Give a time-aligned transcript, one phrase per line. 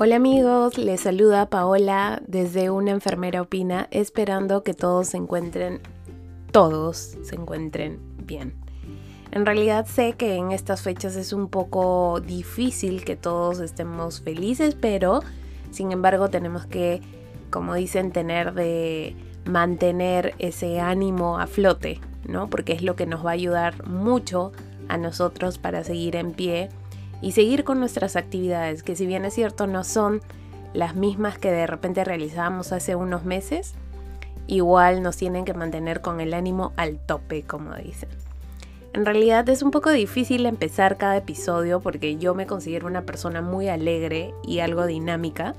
[0.00, 5.80] Hola amigos, les saluda Paola desde Una Enfermera Opina, esperando que todos se encuentren,
[6.52, 8.54] todos se encuentren bien.
[9.32, 14.76] En realidad sé que en estas fechas es un poco difícil que todos estemos felices,
[14.80, 15.20] pero
[15.72, 17.02] sin embargo tenemos que,
[17.50, 22.48] como dicen, tener de mantener ese ánimo a flote, ¿no?
[22.48, 24.52] Porque es lo que nos va a ayudar mucho
[24.86, 26.68] a nosotros para seguir en pie
[27.20, 30.20] y seguir con nuestras actividades, que si bien es cierto no son
[30.74, 33.74] las mismas que de repente realizábamos hace unos meses,
[34.46, 38.08] igual nos tienen que mantener con el ánimo al tope, como dicen.
[38.94, 43.42] En realidad es un poco difícil empezar cada episodio porque yo me considero una persona
[43.42, 45.54] muy alegre y algo dinámica.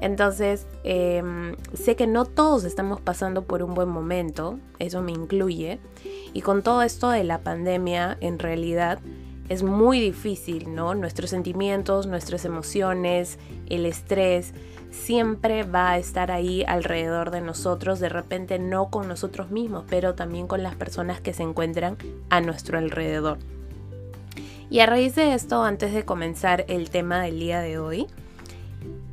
[0.00, 5.80] Entonces, em, sé que no todos estamos pasando por un buen momento, eso me incluye.
[6.32, 9.00] Y con todo esto de la pandemia, en realidad,
[9.48, 10.94] es muy difícil, ¿no?
[10.94, 14.52] Nuestros sentimientos, nuestras emociones, el estrés,
[14.90, 20.14] siempre va a estar ahí alrededor de nosotros, de repente no con nosotros mismos, pero
[20.14, 21.96] también con las personas que se encuentran
[22.30, 23.38] a nuestro alrededor.
[24.70, 28.06] Y a raíz de esto, antes de comenzar el tema del día de hoy,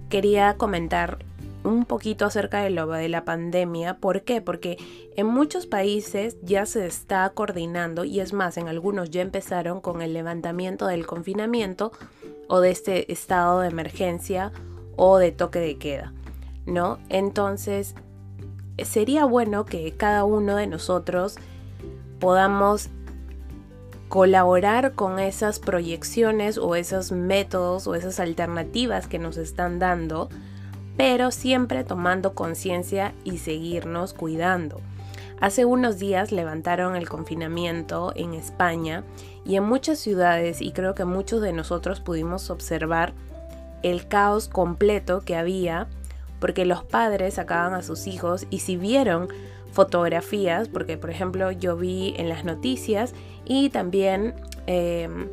[0.10, 1.20] quería comentar
[1.66, 3.98] un poquito acerca de de la pandemia.
[3.98, 4.42] ¿Por qué?
[4.42, 4.78] Porque
[5.16, 10.02] en muchos países ya se está coordinando y es más, en algunos ya empezaron con
[10.02, 11.92] el levantamiento del confinamiento
[12.48, 14.52] o de este estado de emergencia
[14.96, 16.14] o de toque de queda,
[16.66, 17.00] ¿no?
[17.10, 17.96] Entonces,
[18.84, 21.38] sería bueno que cada uno de nosotros
[22.20, 22.90] podamos
[24.10, 30.30] colaborar con esas proyecciones o esos métodos o esas alternativas que nos están dando
[30.98, 34.82] pero siempre tomando conciencia y seguirnos cuidando.
[35.42, 39.04] Hace unos días levantaron el confinamiento en España
[39.46, 43.14] y en muchas ciudades y creo que muchos de nosotros pudimos observar
[43.84, 45.88] el caos completo que había
[46.40, 49.28] porque los padres sacaban a sus hijos y si vieron
[49.72, 54.34] fotografías, porque por ejemplo yo vi en las noticias y también
[54.68, 55.28] em,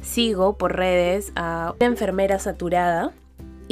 [0.00, 3.12] sigo por redes a una enfermera saturada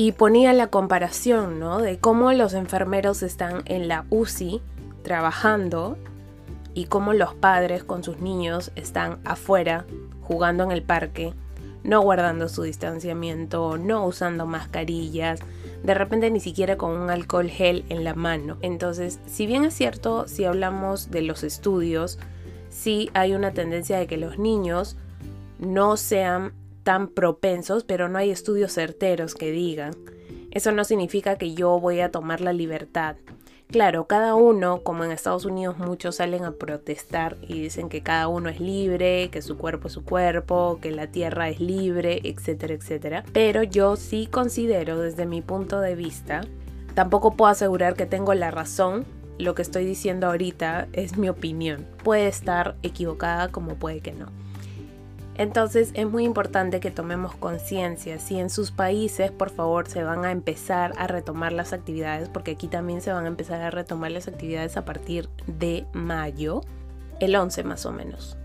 [0.01, 1.79] y ponía la comparación, ¿no?
[1.81, 4.63] De cómo los enfermeros están en la UCI
[5.03, 5.99] trabajando
[6.73, 9.87] y cómo los padres con sus niños están afuera
[10.23, 11.35] jugando en el parque,
[11.83, 15.41] no guardando su distanciamiento, no usando mascarillas,
[15.83, 18.57] de repente ni siquiera con un alcohol gel en la mano.
[18.63, 22.21] Entonces, si bien es cierto, si hablamos de los estudios,
[22.71, 24.97] sí hay una tendencia de que los niños
[25.59, 26.53] no sean
[26.89, 29.93] tan propensos, pero no hay estudios certeros que digan.
[30.51, 33.17] Eso no significa que yo voy a tomar la libertad.
[33.67, 38.29] Claro, cada uno, como en Estados Unidos muchos salen a protestar y dicen que cada
[38.29, 42.73] uno es libre, que su cuerpo es su cuerpo, que la tierra es libre, etcétera,
[42.73, 43.23] etcétera.
[43.35, 46.41] Pero yo sí considero desde mi punto de vista,
[46.95, 49.05] tampoco puedo asegurar que tengo la razón,
[49.39, 51.87] lo que estoy diciendo ahorita es mi opinión.
[52.03, 54.48] Puede estar equivocada como puede que no.
[55.39, 58.19] Entonces es muy importante que tomemos conciencia.
[58.19, 62.51] Si en sus países, por favor, se van a empezar a retomar las actividades, porque
[62.51, 66.63] aquí también se van a empezar a retomar las actividades a partir de mayo,
[67.21, 68.37] el 11 más o menos.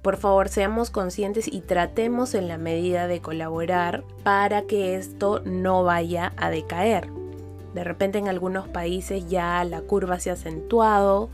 [0.00, 5.84] Por favor, seamos conscientes y tratemos en la medida de colaborar para que esto no
[5.84, 7.10] vaya a decaer.
[7.74, 11.28] De repente en algunos países ya la curva se ha acentuado,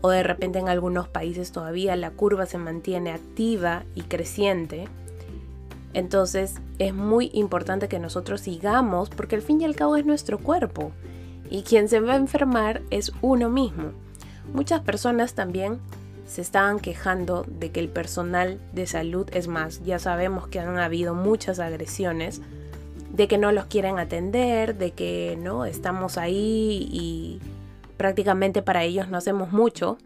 [0.00, 4.88] o de repente en algunos países todavía la curva se mantiene activa y creciente.
[5.92, 10.38] Entonces es muy importante que nosotros sigamos porque al fin y al cabo es nuestro
[10.38, 10.92] cuerpo
[11.50, 13.92] y quien se va a enfermar es uno mismo.
[14.54, 15.78] Muchas personas también
[16.26, 20.78] se estaban quejando de que el personal de salud es más, ya sabemos que han
[20.78, 22.40] habido muchas agresiones,
[23.12, 27.40] de que no los quieren atender, de que no estamos ahí y
[28.00, 29.98] prácticamente para ellos no hacemos mucho.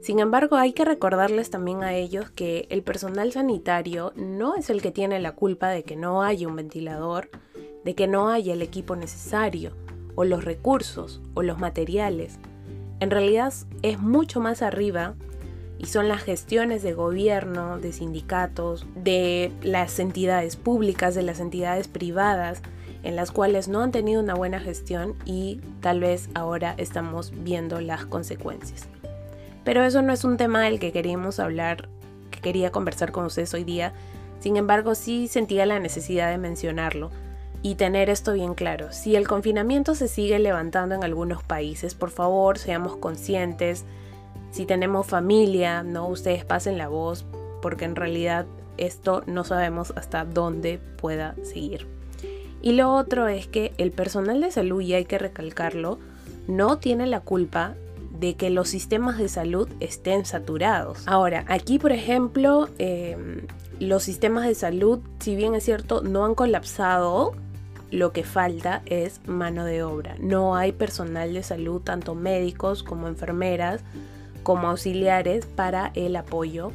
[0.00, 4.82] Sin embargo, hay que recordarles también a ellos que el personal sanitario no es el
[4.82, 7.30] que tiene la culpa de que no haya un ventilador,
[7.84, 9.76] de que no haya el equipo necesario,
[10.16, 12.40] o los recursos, o los materiales.
[12.98, 15.14] En realidad es mucho más arriba
[15.78, 21.86] y son las gestiones de gobierno, de sindicatos, de las entidades públicas, de las entidades
[21.86, 22.60] privadas,
[23.02, 27.80] en las cuales no han tenido una buena gestión y tal vez ahora estamos viendo
[27.80, 28.88] las consecuencias.
[29.64, 31.88] Pero eso no es un tema del que queríamos hablar,
[32.30, 33.92] que quería conversar con ustedes hoy día.
[34.40, 37.10] Sin embargo, sí sentía la necesidad de mencionarlo
[37.62, 38.90] y tener esto bien claro.
[38.90, 43.84] Si el confinamiento se sigue levantando en algunos países, por favor, seamos conscientes.
[44.50, 47.26] Si tenemos familia, no ustedes pasen la voz,
[47.60, 48.46] porque en realidad
[48.78, 51.99] esto no sabemos hasta dónde pueda seguir.
[52.62, 55.98] Y lo otro es que el personal de salud, y hay que recalcarlo,
[56.46, 57.74] no tiene la culpa
[58.18, 61.02] de que los sistemas de salud estén saturados.
[61.06, 63.46] Ahora, aquí por ejemplo, em,
[63.78, 67.32] los sistemas de salud, si bien es cierto, no han colapsado,
[67.90, 70.16] lo que falta es mano de obra.
[70.20, 73.82] No hay personal de salud, tanto médicos como enfermeras,
[74.42, 76.72] como auxiliares, para el apoyo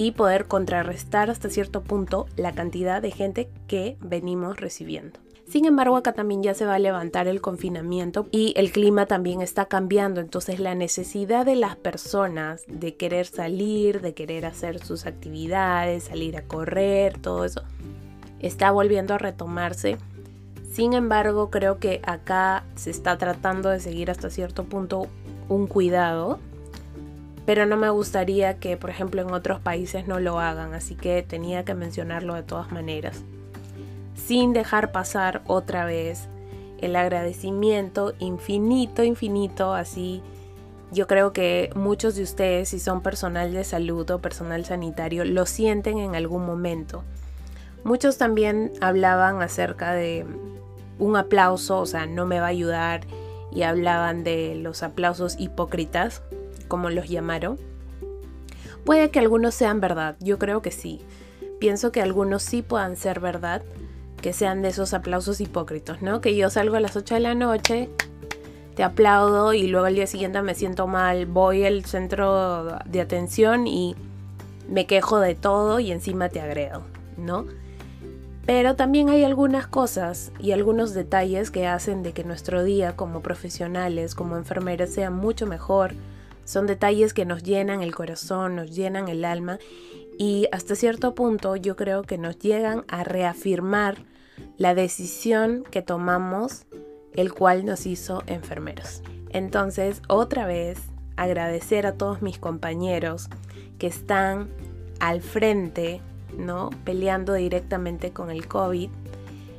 [0.00, 5.20] y poder contrarrestar hasta cierto punto la cantidad de gente que venimos recibiendo.
[5.46, 9.42] Sin embargo, acá también ya se va a levantar el confinamiento y el clima también
[9.42, 15.04] está cambiando, entonces la necesidad de las personas de querer salir, de querer hacer sus
[15.04, 17.60] actividades, salir a correr, todo eso,
[18.38, 19.98] está volviendo a retomarse.
[20.72, 25.08] Sin embargo, creo que acá se está tratando de seguir hasta cierto punto
[25.50, 26.38] un cuidado,
[27.50, 31.24] pero no me gustaría que, por ejemplo, en otros países no lo hagan, así que
[31.24, 33.24] tenía que mencionarlo de todas maneras
[34.14, 36.28] sin dejar pasar otra vez
[36.78, 40.22] el agradecimiento infinito, infinito, así.
[40.92, 45.44] Yo creo que muchos de ustedes, si son personal de salud o personal sanitario, lo
[45.44, 47.02] sienten en algún momento.
[47.82, 50.24] Muchos también hablaban acerca de
[51.00, 53.00] un aplauso, o sea, no me va a ayudar,
[53.50, 56.22] y hablaban de los aplausos hipócritas,
[56.70, 57.58] como los llamaron.
[58.86, 61.02] Puede que algunos sean verdad, yo creo que sí.
[61.58, 63.62] Pienso que algunos sí puedan ser verdad,
[64.22, 66.22] que sean de esos aplausos hipócritos, ¿no?
[66.22, 67.90] Que yo salgo a las 8 de la noche,
[68.74, 73.66] te aplaudo y luego al día siguiente me siento mal, voy al centro de atención
[73.66, 73.96] y
[74.70, 76.82] me quejo de todo y encima te agredo,
[77.18, 77.44] ¿no?
[78.46, 83.20] Pero también hay algunas cosas y algunos detalles que hacen de que nuestro día como
[83.20, 85.92] profesionales, como enfermeras, sea mucho mejor.
[86.50, 89.60] Son detalles que nos llenan el corazón, nos llenan el alma
[90.18, 93.98] y hasta cierto punto yo creo que nos llegan a reafirmar
[94.56, 96.66] la decisión que tomamos,
[97.12, 99.00] el cual nos hizo enfermeros.
[99.28, 100.80] Entonces, otra vez,
[101.14, 103.28] agradecer a todos mis compañeros
[103.78, 104.48] que están
[104.98, 106.00] al frente,
[106.36, 106.70] ¿no?
[106.84, 108.90] Peleando directamente con el COVID.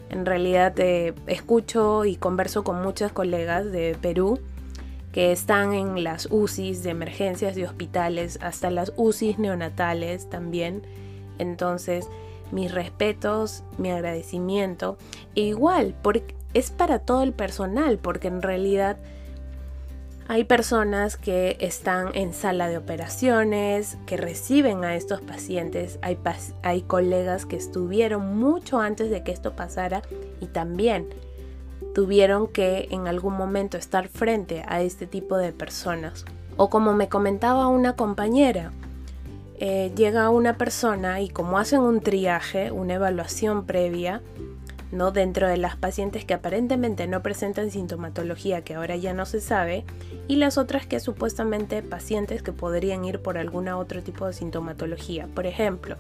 [0.10, 4.42] En realidad eh, escucho y converso con muchas colegas de Perú
[5.12, 10.84] que están en las UCIs de emergencias de hospitales, hasta las UCIs neonatales también.
[11.38, 12.08] Entonces,
[12.52, 14.98] mis respetos, mi agradecimiento.
[15.36, 18.98] E igual, porque es para todo el personal, porque en realidad
[20.28, 26.18] hay personas que están en sala de operaciones, que reciben a estos pacientes, hay,
[26.64, 30.04] hay colegas que estuvieron mucho antes de que esto pasara
[30.40, 31.10] y también
[31.94, 36.26] tuvieron que en algún momento estar frente a este tipo de personas.
[36.58, 38.72] O como me comentaba una compañera,
[39.60, 44.22] eh, llega una persona y como hacen un triaje, una evaluación previa,
[44.92, 45.12] ¿no?
[45.12, 49.86] dentro de las pacientes que aparentemente no presentan sintomatología que ahora ya no se sabe
[50.28, 55.28] y las otras que supuestamente pacientes que podrían ir por alguna otro tipo de sintomatología,
[55.34, 55.96] por ejemplo,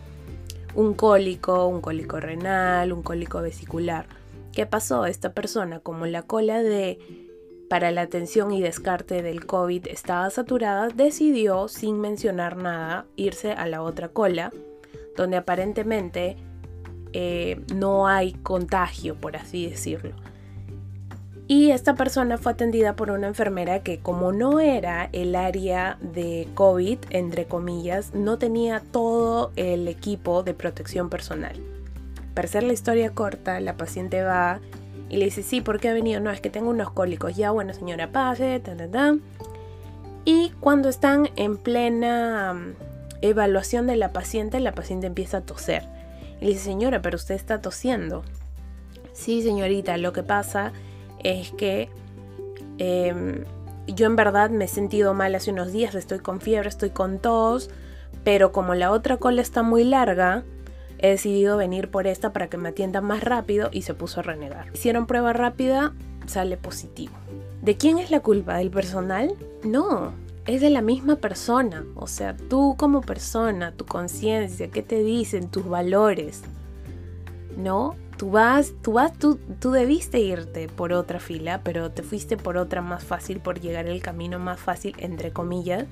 [0.73, 4.05] un cólico, un cólico renal, un cólico vesicular.
[4.53, 5.05] ¿Qué pasó?
[5.05, 6.99] Esta persona, como la cola de
[7.69, 13.65] para la atención y descarte del COVID estaba saturada, decidió, sin mencionar nada, irse a
[13.65, 14.51] la otra cola,
[15.15, 16.35] donde aparentemente
[17.13, 20.11] eh, no hay contagio, por así decirlo.
[21.47, 26.49] Y esta persona fue atendida por una enfermera que como no era el área de
[26.55, 31.55] COVID, entre comillas, no tenía todo el equipo de protección personal.
[32.33, 34.59] Para hacer la historia corta, la paciente va
[35.09, 36.21] y le dice, sí, ¿por qué ha venido?
[36.21, 37.35] No, es que tengo unos cólicos.
[37.35, 39.17] Ya, bueno, señora, pase, ta, ta, ta.
[40.23, 42.75] Y cuando están en plena mm,
[43.21, 45.83] evaluación de la paciente, la paciente empieza a toser.
[46.39, 48.23] Y le dice, señora, pero usted está tosiendo.
[49.11, 50.71] Sí, señorita, lo que pasa
[51.23, 51.89] es que
[52.77, 53.43] em,
[53.87, 57.19] yo en verdad me he sentido mal hace unos días, estoy con fiebre, estoy con
[57.19, 57.69] tos,
[58.23, 60.43] pero como la otra cola está muy larga,
[61.01, 64.23] he decidido venir por esta para que me atiendan más rápido y se puso a
[64.23, 64.67] renegar.
[64.73, 65.93] Hicieron prueba rápida,
[66.27, 67.13] sale positivo.
[67.61, 68.57] ¿De quién es la culpa?
[68.57, 69.35] ¿Del personal?
[69.63, 70.13] No,
[70.45, 71.83] es de la misma persona.
[71.95, 76.43] O sea, tú como persona, tu conciencia, qué te dicen, tus valores.
[77.57, 77.95] ¿No?
[78.17, 82.57] Tú vas, tú vas, tú, tú debiste irte por otra fila, pero te fuiste por
[82.57, 85.85] otra más fácil, por llegar el camino más fácil, entre comillas,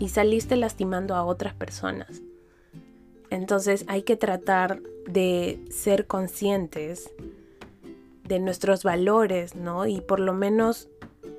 [0.00, 2.22] y saliste lastimando a otras personas.
[3.34, 7.10] Entonces hay que tratar de ser conscientes
[8.26, 9.86] de nuestros valores, ¿no?
[9.86, 10.88] Y por lo menos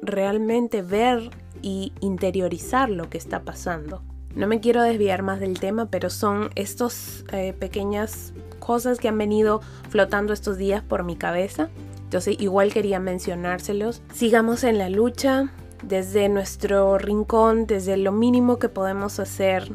[0.01, 4.01] realmente ver y interiorizar lo que está pasando.
[4.35, 9.17] No me quiero desviar más del tema, pero son estas eh, pequeñas cosas que han
[9.17, 11.69] venido flotando estos días por mi cabeza.
[12.03, 14.01] Entonces igual quería mencionárselos.
[14.13, 19.71] Sigamos en la lucha desde nuestro rincón, desde lo mínimo que podemos hacer.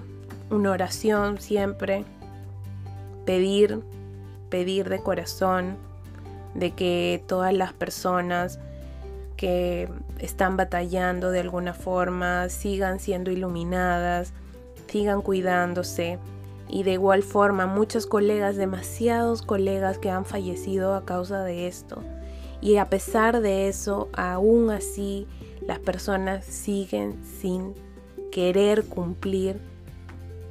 [0.51, 2.05] Una oración siempre.
[3.25, 3.81] Pedir,
[4.49, 5.77] pedir de corazón
[6.55, 8.59] de que todas las personas
[9.37, 9.89] que
[10.19, 14.33] están batallando de alguna forma sigan siendo iluminadas,
[14.89, 16.19] sigan cuidándose.
[16.69, 22.03] Y de igual forma, muchos colegas, demasiados colegas que han fallecido a causa de esto.
[22.61, 25.27] Y a pesar de eso, aún así,
[25.67, 27.75] las personas siguen sin
[28.31, 29.61] querer cumplir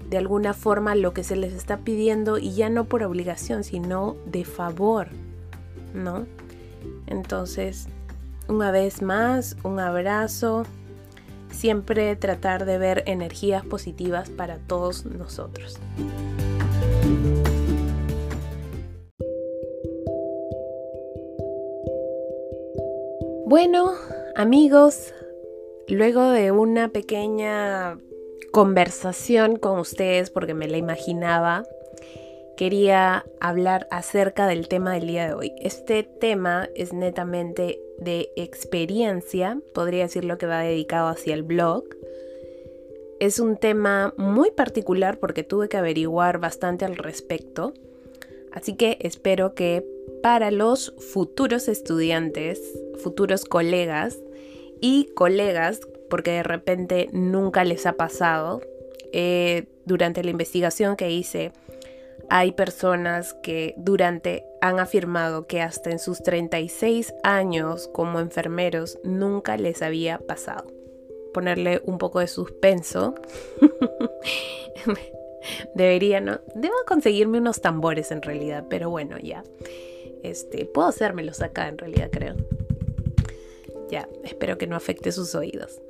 [0.09, 4.15] de alguna forma lo que se les está pidiendo y ya no por obligación, sino
[4.25, 5.09] de favor,
[5.93, 6.25] ¿no?
[7.05, 7.87] Entonces,
[8.47, 10.63] una vez más, un abrazo,
[11.51, 15.77] siempre tratar de ver energías positivas para todos nosotros.
[23.45, 23.91] Bueno,
[24.35, 25.13] amigos,
[25.87, 27.97] luego de una pequeña
[28.51, 31.63] conversación con ustedes, porque me la imaginaba,
[32.57, 35.53] quería hablar acerca del tema del día de hoy.
[35.61, 41.85] Este tema es netamente de experiencia, podría decir lo que va dedicado hacia el blog.
[43.19, 47.73] Es un tema muy particular porque tuve que averiguar bastante al respecto,
[48.51, 49.85] así que espero que
[50.21, 52.61] para los futuros estudiantes,
[53.01, 54.19] futuros colegas
[54.81, 58.61] y colegas, porque de repente nunca les ha pasado,
[59.11, 61.51] eh, durante la investigación que hice,
[62.29, 69.57] hay personas que durante han afirmado que hasta en sus 36 años como enfermeros nunca
[69.57, 70.67] les había pasado.
[71.33, 73.15] Ponerle un poco de suspenso.
[75.73, 76.39] Debería, ¿no?
[76.53, 79.43] Debo conseguirme unos tambores en realidad, pero bueno, ya.
[80.21, 82.35] Este, puedo hacérmelos acá en realidad, creo.
[83.89, 85.81] Ya, espero que no afecte sus oídos.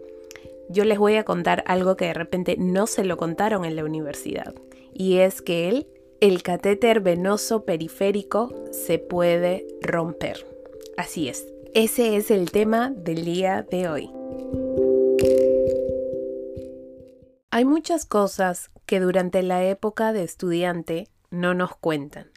[0.72, 3.84] Yo les voy a contar algo que de repente no se lo contaron en la
[3.84, 4.54] universidad.
[4.94, 5.88] Y es que
[6.22, 10.46] el catéter venoso periférico se puede romper.
[10.96, 14.12] Así es, ese es el tema del día de hoy.
[17.50, 22.28] Hay muchas cosas que durante la época de estudiante no nos cuentan.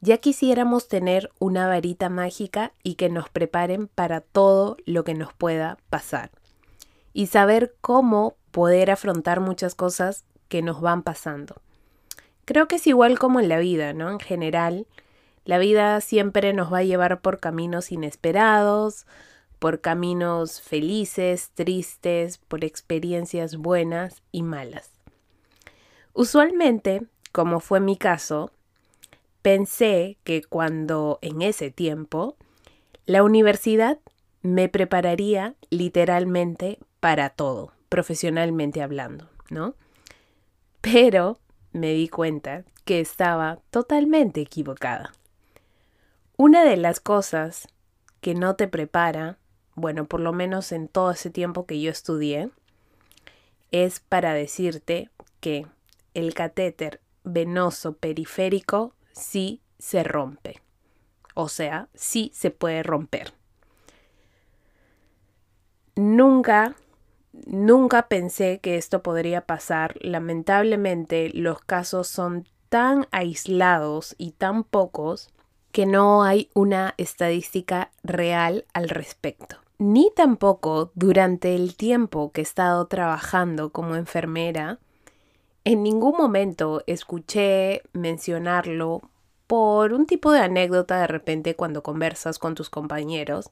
[0.00, 5.34] Ya quisiéramos tener una varita mágica y que nos preparen para todo lo que nos
[5.34, 6.30] pueda pasar.
[7.12, 11.56] Y saber cómo poder afrontar muchas cosas que nos van pasando.
[12.44, 14.10] Creo que es igual como en la vida, ¿no?
[14.10, 14.86] En general,
[15.44, 19.06] la vida siempre nos va a llevar por caminos inesperados,
[19.58, 24.90] por caminos felices, tristes, por experiencias buenas y malas.
[26.12, 28.50] Usualmente, como fue mi caso,
[29.42, 32.36] pensé que cuando en ese tiempo
[33.06, 33.98] la universidad
[34.42, 39.74] me prepararía literalmente para todo, profesionalmente hablando, ¿no?
[40.80, 41.38] Pero
[41.72, 45.12] me di cuenta que estaba totalmente equivocada.
[46.36, 47.68] Una de las cosas
[48.20, 49.38] que no te prepara,
[49.74, 52.50] bueno, por lo menos en todo ese tiempo que yo estudié,
[53.70, 55.66] es para decirte que
[56.14, 60.60] el catéter venoso periférico sí se rompe.
[61.34, 63.32] O sea, sí se puede romper.
[65.96, 66.74] Nunca,
[67.32, 69.96] nunca pensé que esto podría pasar.
[70.00, 75.30] Lamentablemente los casos son tan aislados y tan pocos
[75.72, 79.56] que no hay una estadística real al respecto.
[79.78, 84.78] Ni tampoco durante el tiempo que he estado trabajando como enfermera,
[85.64, 89.02] en ningún momento escuché mencionarlo
[89.46, 93.50] por un tipo de anécdota de repente cuando conversas con tus compañeros,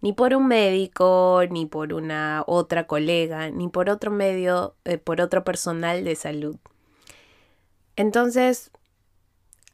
[0.00, 5.20] ni por un médico, ni por una otra colega, ni por otro medio, eh, por
[5.20, 6.56] otro personal de salud.
[7.96, 8.70] Entonces,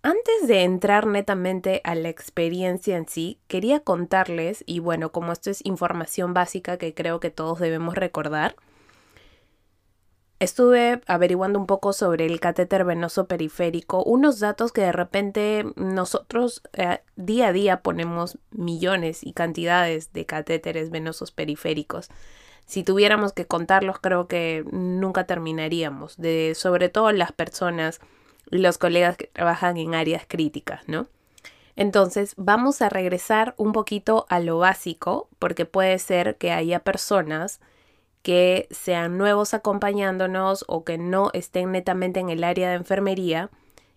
[0.02, 5.50] antes de entrar netamente a la experiencia en sí, quería contarles, y bueno, como esto
[5.50, 8.56] es información básica que creo que todos debemos recordar,
[10.44, 16.60] Estuve averiguando un poco sobre el catéter venoso periférico, unos datos que de repente nosotros
[16.74, 22.10] eh, día a día ponemos millones y cantidades de catéteres venosos periféricos.
[22.66, 28.00] Si tuviéramos que contarlos, creo que nunca terminaríamos, de sobre todo las personas
[28.50, 31.06] los colegas que trabajan en áreas críticas, ¿no?
[31.74, 37.60] Entonces, vamos a regresar un poquito a lo básico, porque puede ser que haya personas
[38.24, 43.50] que sean nuevos acompañándonos o que no estén netamente en el área de enfermería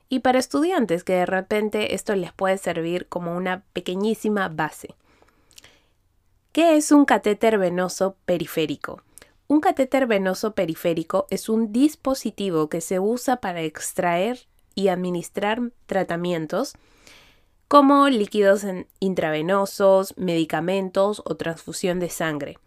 [0.10, 4.96] y para estudiantes que de repente esto les puede servir como una pequeñísima base.
[6.52, 9.02] ¿Qué es un catéter venoso periférico?
[9.48, 16.74] Un catéter venoso periférico es un dispositivo que se usa para extraer y administrar tratamientos
[17.70, 18.66] como líquidos
[19.00, 22.58] intravenosos, medicamentos o transfusión de sangre.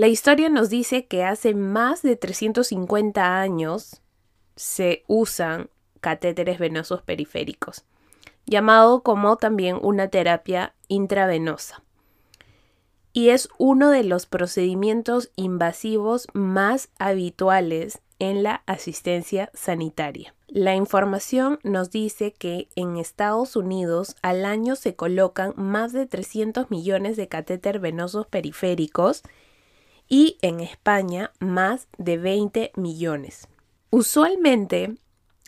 [0.00, 4.00] La historia nos dice que hace más de 350 años
[4.56, 5.68] se usan
[6.00, 7.84] catéteres venosos periféricos,
[8.46, 11.82] llamado como también una terapia intravenosa.
[13.12, 20.34] Y es uno de los procedimientos invasivos más habituales en la asistencia sanitaria.
[20.48, 26.70] La información nos dice que en Estados Unidos al año se colocan más de 300
[26.70, 29.22] millones de catéteres venosos periféricos
[30.10, 33.48] y en España más de 20 millones.
[33.88, 34.96] Usualmente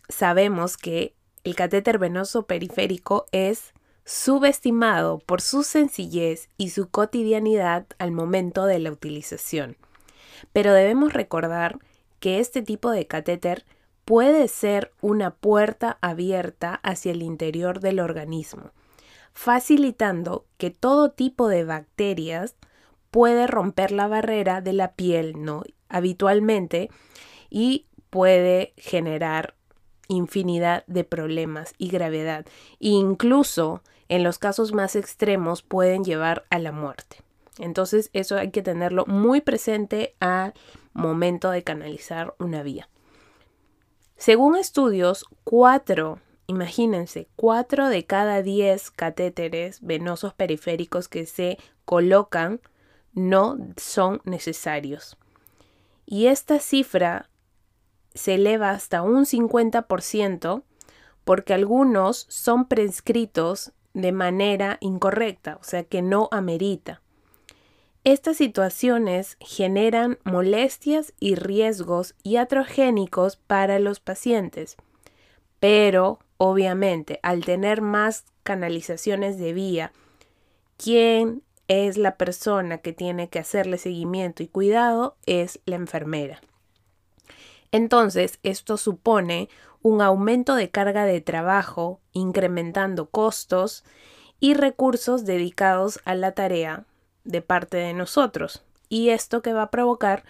[0.08, 1.14] sabemos que
[1.44, 8.78] el catéter venoso periférico es subestimado por su sencillez y su cotidianidad al momento de
[8.78, 9.76] la utilización.
[10.52, 11.78] Pero debemos recordar
[12.20, 13.64] que este tipo de catéter
[14.04, 18.70] puede ser una puerta abierta hacia el interior del organismo,
[19.32, 22.54] facilitando que todo tipo de bacterias
[23.12, 25.62] puede romper la barrera de la piel, ¿no?
[25.90, 26.90] Habitualmente
[27.50, 29.54] y puede generar
[30.08, 32.46] infinidad de problemas y gravedad.
[32.80, 37.18] incluso en los casos más extremos pueden llevar a la muerte.
[37.58, 40.54] Entonces eso hay que tenerlo muy presente al
[40.92, 42.88] momento de canalizar una vía.
[44.16, 52.60] Según estudios, cuatro, imagínense, cuatro de cada diez catéteres venosos periféricos que se colocan
[53.12, 55.16] no son necesarios.
[56.06, 57.30] Y esta cifra
[58.14, 60.62] se eleva hasta un 50%
[61.24, 67.02] porque algunos son prescritos de manera incorrecta, o sea que no amerita.
[68.04, 74.76] Estas situaciones generan molestias y riesgos iatrogénicos para los pacientes,
[75.60, 79.92] pero obviamente al tener más canalizaciones de vía,
[80.76, 86.40] quien es la persona que tiene que hacerle seguimiento y cuidado es la enfermera.
[87.70, 89.48] Entonces, esto supone
[89.80, 93.84] un aumento de carga de trabajo, incrementando costos
[94.38, 96.84] y recursos dedicados a la tarea
[97.24, 98.62] de parte de nosotros.
[98.88, 100.24] Y esto que va a provocar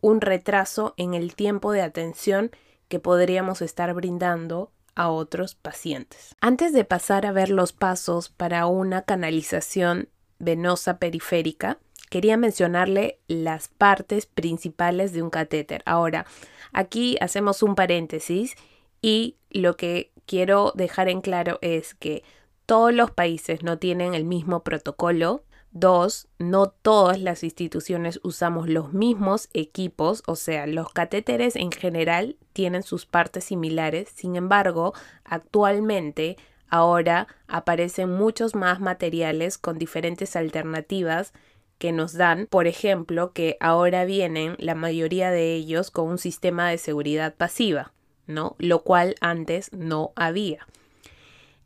[0.00, 2.50] un retraso en el tiempo de atención
[2.88, 6.34] que podríamos estar brindando a otros pacientes.
[6.40, 11.78] Antes de pasar a ver los pasos para una canalización venosa periférica,
[12.10, 15.82] quería mencionarle las partes principales de un catéter.
[15.86, 16.26] Ahora,
[16.72, 18.54] aquí hacemos un paréntesis
[19.02, 22.22] y lo que quiero dejar en claro es que
[22.66, 25.44] todos los países no tienen el mismo protocolo.
[25.70, 32.36] Dos, no todas las instituciones usamos los mismos equipos, o sea, los catéteres en general
[32.54, 34.08] tienen sus partes similares.
[34.14, 34.94] Sin embargo,
[35.24, 36.36] actualmente
[36.68, 41.32] Ahora aparecen muchos más materiales con diferentes alternativas
[41.78, 46.70] que nos dan, por ejemplo, que ahora vienen la mayoría de ellos con un sistema
[46.70, 47.92] de seguridad pasiva,
[48.26, 48.56] ¿no?
[48.58, 50.66] Lo cual antes no había.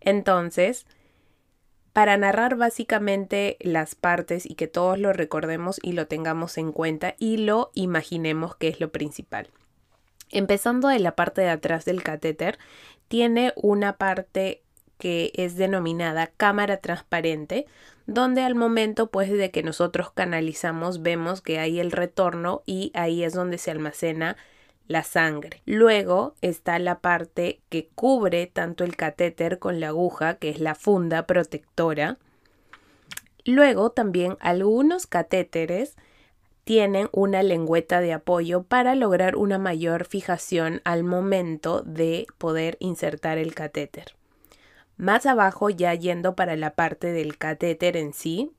[0.01, 0.87] Entonces,
[1.93, 7.15] para narrar básicamente las partes y que todos lo recordemos y lo tengamos en cuenta
[7.19, 9.49] y lo imaginemos que es lo principal.
[10.31, 12.59] Empezando de la parte de atrás del catéter,
[13.09, 14.63] tiene una parte
[15.01, 17.67] que es denominada cámara transparente,
[18.07, 23.25] donde al momento pues de que nosotros canalizamos vemos que hay el retorno y ahí
[23.25, 24.37] es donde se almacena
[24.87, 25.63] la sangre.
[25.67, 30.75] Luego está la parte que cubre tanto el catéter con la aguja, que es la
[30.75, 32.19] funda protectora.
[33.45, 35.97] Luego también algunos catéteres
[36.65, 43.39] tienen una lengüeta de apoyo para lograr una mayor fijación al momento de poder insertar
[43.39, 44.15] el catéter.
[45.01, 48.53] Más abajo, ya yendo para la parte del catéter en sí,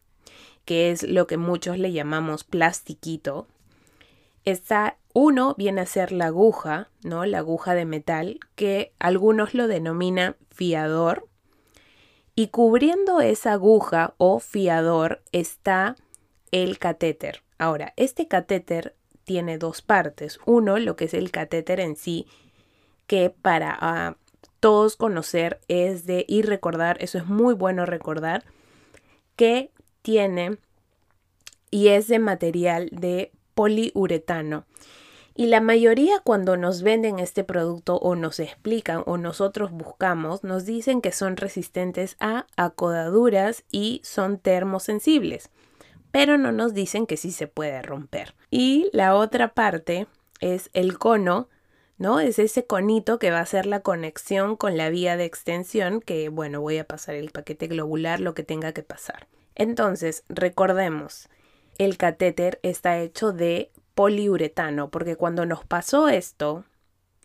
[0.66, 3.46] que es lo que muchos le llamamos plastiquito,
[4.44, 7.26] está uno viene a ser la aguja, ¿no?
[7.26, 11.28] La aguja de metal, que algunos lo denominan fiador.
[12.34, 15.96] Y cubriendo esa aguja o fiador está
[16.50, 17.44] el catéter.
[17.60, 20.40] Ahora, este catéter tiene dos partes.
[20.48, 22.26] Uno, lo que es el catéter en sí,
[23.06, 24.16] que para ah,
[24.62, 28.46] todos conocer es de y recordar, eso es muy bueno recordar,
[29.36, 29.72] que
[30.04, 30.58] tiene
[31.72, 34.66] y es de material de poliuretano.
[35.34, 40.66] Y la mayoría cuando nos venden este producto o nos explican o nosotros buscamos, nos
[40.66, 45.50] dicen que son resistentes a acodaduras y son termosensibles,
[46.12, 48.36] pero no nos dicen que sí se puede romper.
[48.52, 50.06] Y la otra parte
[50.40, 51.48] es el cono,
[52.02, 52.20] ¿no?
[52.20, 56.30] Es ese conito que va a ser la conexión con la vía de extensión que,
[56.30, 59.28] bueno, voy a pasar el paquete globular, lo que tenga que pasar.
[59.54, 61.30] Entonces, recordemos,
[61.78, 66.66] el catéter está hecho de poliuretano, porque cuando nos pasó esto,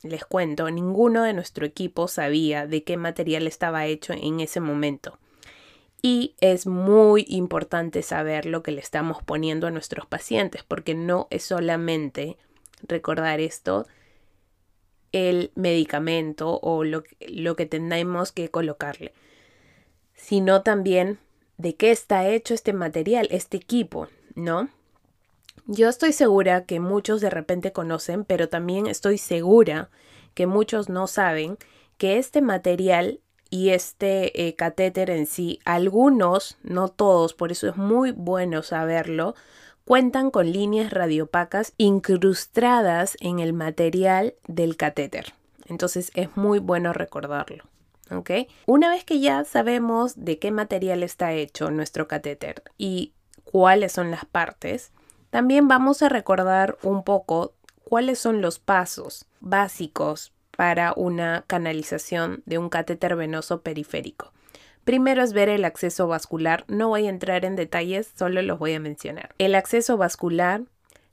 [0.03, 5.19] les cuento, ninguno de nuestro equipo sabía de qué material estaba hecho en ese momento.
[6.03, 11.29] Y es muy importante saber lo que le estamos poniendo a nuestros pacientes, porque no
[11.31, 12.37] es solamente
[12.87, 13.87] recordar esto,
[15.13, 19.13] el medicamento o lo, lo que tenemos que colocarle,
[20.15, 21.19] sino también
[21.59, 24.69] de qué está hecho este material, este equipo, ¿no?
[25.67, 29.91] Yo estoy segura que muchos de repente conocen, pero también estoy segura
[30.35, 31.59] que muchos no saben
[31.99, 37.77] que este material y este eh, catéter en sí, algunos, no todos, por eso es
[37.77, 39.35] muy bueno saberlo,
[39.87, 45.33] cuentan con líneas radiopacas incrustadas en el material del catéter.
[45.67, 47.65] Entonces es muy bueno recordarlo.
[48.11, 48.31] ¿ok?
[48.67, 53.13] Una vez que ya sabemos de qué material está hecho nuestro catéter y
[53.45, 54.91] cuáles son las partes,
[55.31, 62.59] también vamos a recordar un poco cuáles son los pasos básicos para una canalización de
[62.59, 64.33] un catéter venoso periférico.
[64.87, 68.73] Primero es ver el acceso vascular, no voy a entrar en detalles, solo los voy
[68.75, 69.35] a mencionar.
[69.37, 70.63] El acceso vascular,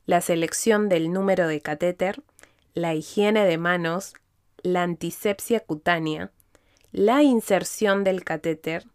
[0.06, 2.22] la selección del número de catéter,
[2.76, 4.14] la higiene de manos,
[4.62, 6.30] la antisepsia cutánea,
[6.92, 8.86] la inserción del catéter,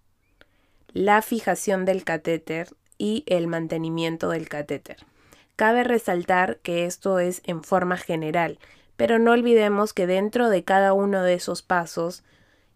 [0.93, 4.99] la fijación del catéter y el mantenimiento del catéter.
[5.57, 8.61] Cabe resaltar que esto es en forma general,
[8.97, 12.23] pero no olvidemos que dentro de cada uno de esos pasos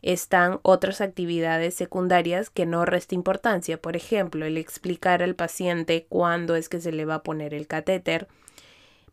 [0.02, 3.80] están otras actividades secundarias que no resta importancia.
[3.80, 7.68] Por ejemplo, el explicar al paciente cuándo es que se le va a poner el
[7.68, 8.28] catéter,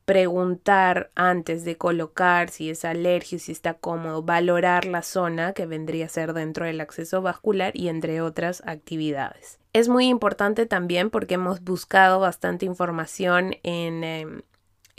[0.06, 6.08] preguntar antes de colocar si es alergia, si está cómodo, valorar la zona que vendría
[6.08, 9.60] a ser dentro del acceso vascular y entre otras actividades.
[9.72, 14.42] Es muy importante también porque hemos buscado bastante información en em,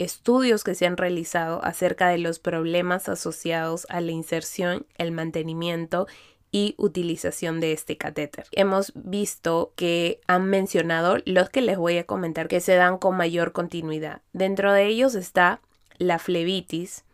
[0.03, 6.07] estudios que se han realizado acerca de los problemas asociados a la inserción, el mantenimiento
[6.51, 8.45] y utilización de este catéter.
[8.51, 13.15] Hemos visto que han mencionado los que les voy a comentar que se dan con
[13.15, 14.21] mayor continuidad.
[14.33, 15.61] Dentro de ellos está
[15.97, 17.05] la flebitis,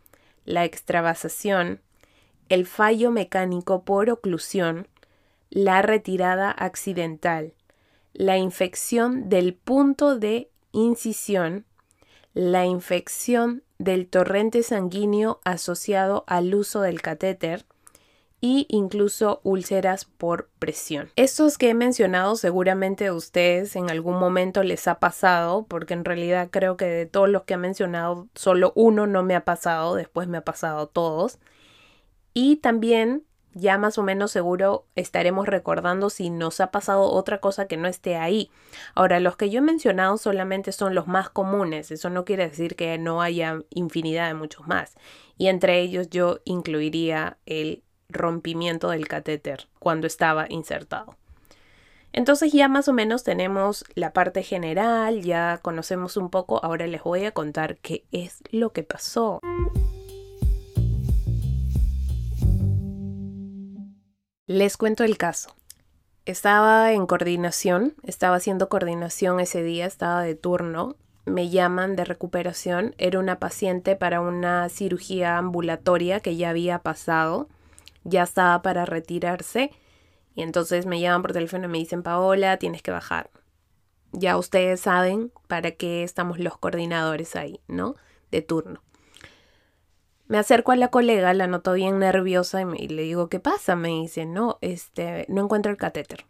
[0.44, 1.80] la extravasación,
[2.48, 4.88] el fallo mecánico por oclusión,
[5.50, 7.52] la retirada accidental,
[8.14, 11.64] la infección del punto de incisión,
[12.34, 17.64] la infección del torrente sanguíneo asociado al uso del catéter
[18.40, 21.10] y incluso úlceras por presión.
[21.16, 26.04] Estos que he mencionado seguramente a ustedes en algún momento les ha pasado, porque en
[26.04, 29.96] realidad creo que de todos los que he mencionado solo uno no me ha pasado,
[29.96, 31.38] después me ha pasado todos.
[32.32, 33.24] Y también
[33.58, 37.88] ya más o menos seguro estaremos recordando si nos ha pasado otra cosa que no
[37.88, 38.50] esté ahí.
[38.94, 42.76] Ahora, los que yo he mencionado solamente son los más comunes, eso no quiere decir
[42.76, 44.96] que no haya infinidad de muchos más.
[45.36, 51.16] Y entre ellos yo incluiría el rompimiento del catéter cuando estaba insertado.
[52.12, 57.02] Entonces ya más o menos tenemos la parte general, ya conocemos un poco, ahora les
[57.02, 59.40] voy a contar qué es lo que pasó.
[64.48, 65.54] Les cuento el caso.
[66.24, 70.96] Estaba en coordinación, estaba haciendo coordinación ese día, estaba de turno.
[71.26, 72.94] Me llaman de recuperación.
[72.96, 77.50] Era una paciente para una cirugía ambulatoria que ya había pasado.
[78.04, 79.70] Ya estaba para retirarse.
[80.34, 83.30] Y entonces me llaman por teléfono y me dicen, Paola, tienes que bajar.
[84.12, 87.96] Ya ustedes saben para qué estamos los coordinadores ahí, ¿no?
[88.30, 88.80] De turno.
[90.28, 93.76] Me acerco a la colega, la noto bien nerviosa y, le digo, ¿qué pasa?
[93.76, 96.26] Me dice, no, este, no encuentro el catéter.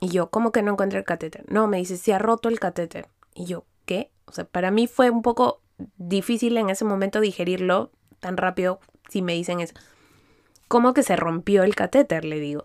[0.00, 1.44] Y yo, ¿cómo que no encuentro el catéter?
[1.50, 3.08] No, me dice, se ha roto el catéter.
[3.34, 4.12] Y yo, ¿qué?
[4.26, 5.62] O sea, para mí fue un poco
[5.96, 9.74] difícil en ese momento digerirlo tan rápido si me dicen eso.
[10.68, 12.24] ¿Cómo que se rompió el catéter?
[12.24, 12.64] Le digo.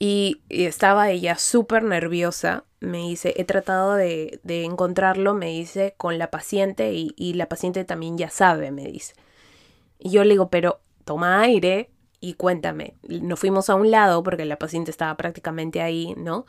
[0.00, 2.64] Y, estaba ella súper nerviosa.
[2.80, 7.84] Me dice, he tratado de, encontrarlo, me dice, con la paciente y, y la paciente
[7.84, 9.14] también ya sabe, me dice.
[9.98, 12.94] Y yo le digo, pero toma aire y cuéntame.
[13.02, 16.46] Nos fuimos a un lado porque la paciente estaba prácticamente ahí, ¿no?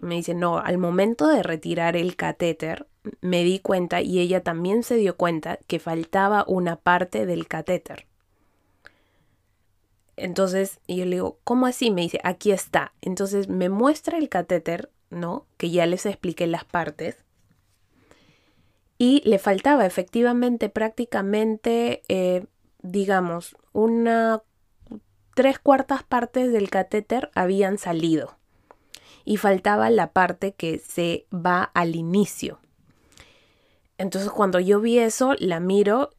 [0.00, 2.86] Me dice, no, al momento de retirar el catéter,
[3.20, 8.06] me di cuenta y ella también se dio cuenta que faltaba una parte del catéter.
[10.16, 11.90] Entonces yo le digo, ¿cómo así?
[11.90, 12.92] Me dice, aquí está.
[13.00, 15.46] Entonces me muestra el catéter, ¿no?
[15.56, 17.16] Que ya les expliqué las partes.
[18.96, 22.46] Y le faltaba efectivamente prácticamente, eh,
[22.82, 24.42] digamos, una
[25.34, 28.36] tres cuartas partes del catéter habían salido.
[29.24, 32.60] Y faltaba la parte que se va al inicio.
[33.98, 36.10] Entonces cuando yo vi eso, la miro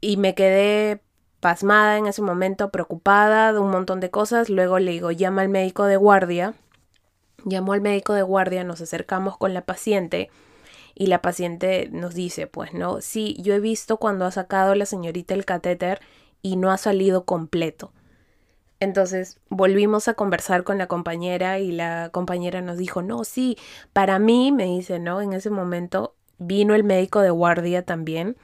[0.00, 1.02] y me quedé
[1.40, 4.48] pasmada en ese momento, preocupada de un montón de cosas.
[4.48, 6.54] Luego le digo, llama al médico de guardia.
[7.44, 10.30] Llamó al médico de guardia, nos acercamos con la paciente
[10.94, 14.84] y la paciente nos dice, pues no, sí, yo he visto cuando ha sacado la
[14.84, 16.00] señorita el catéter
[16.42, 17.92] y no ha salido completo.
[18.80, 23.56] Entonces volvimos a conversar con la compañera y la compañera nos dijo, no, sí,
[23.92, 28.36] para mí, me dice, no, en ese momento vino el médico de guardia también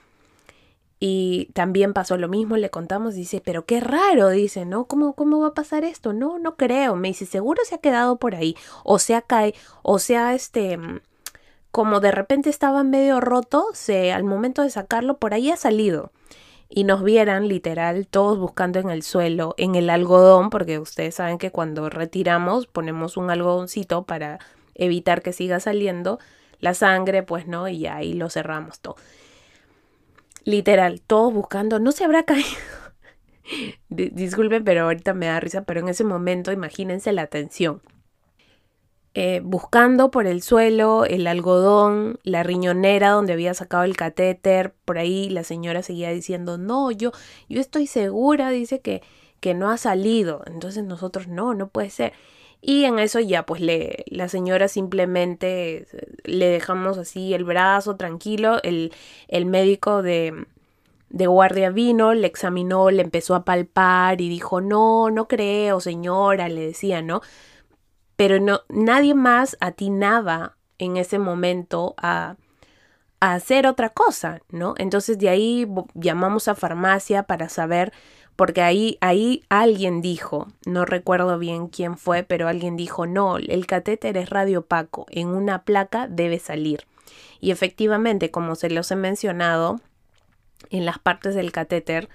[0.98, 4.86] y también pasó lo mismo, le contamos, dice, pero qué raro, dice, ¿no?
[4.86, 6.12] ¿Cómo, ¿Cómo va a pasar esto?
[6.12, 6.96] No, no creo.
[6.96, 10.78] Me dice, seguro se ha quedado por ahí, o sea, cae, o sea, este,
[11.70, 16.12] como de repente estaba medio roto, se, al momento de sacarlo, por ahí ha salido.
[16.68, 21.38] Y nos vieran literal todos buscando en el suelo, en el algodón, porque ustedes saben
[21.38, 24.40] que cuando retiramos ponemos un algodoncito para
[24.74, 26.18] evitar que siga saliendo
[26.58, 28.96] la sangre, pues no, y ahí lo cerramos todo.
[30.46, 32.46] Literal, todos buscando, no se habrá caído.
[33.88, 37.82] Disculpen, pero ahorita me da risa, pero en ese momento imagínense la tensión.
[39.14, 44.98] Eh, buscando por el suelo el algodón, la riñonera donde había sacado el catéter, por
[44.98, 47.10] ahí la señora seguía diciendo, no, yo,
[47.48, 49.02] yo estoy segura, dice que,
[49.40, 50.44] que no ha salido.
[50.46, 52.12] Entonces nosotros, no, no puede ser.
[52.68, 55.86] Y en eso ya, pues le, la señora simplemente
[56.24, 58.60] le dejamos así el brazo tranquilo.
[58.64, 58.92] El,
[59.28, 60.46] el médico de,
[61.08, 66.48] de guardia vino, le examinó, le empezó a palpar y dijo, no, no creo, señora,
[66.48, 67.20] le decía, ¿no?
[68.16, 72.34] Pero no, nadie más atinaba en ese momento a,
[73.20, 74.74] a hacer otra cosa, ¿no?
[74.78, 77.92] Entonces de ahí llamamos a farmacia para saber
[78.36, 83.66] porque ahí, ahí alguien dijo, no recuerdo bien quién fue, pero alguien dijo, no, el
[83.66, 86.84] catéter es radiopaco, en una placa debe salir.
[87.40, 89.80] Y efectivamente, como se los he mencionado,
[90.70, 92.08] en las partes del catéter,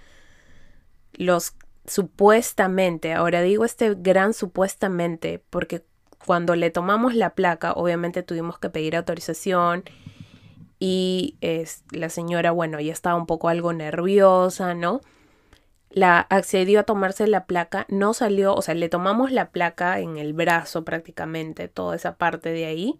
[1.13, 1.53] los
[1.85, 5.83] supuestamente, ahora digo este gran supuestamente, porque
[6.25, 9.83] cuando le tomamos la placa, obviamente tuvimos que pedir autorización
[10.79, 15.01] y es, la señora, bueno, ya estaba un poco algo nerviosa, ¿no?
[15.93, 20.17] La accedió a tomarse la placa, no salió, o sea, le tomamos la placa en
[20.17, 22.99] el brazo prácticamente, toda esa parte de ahí,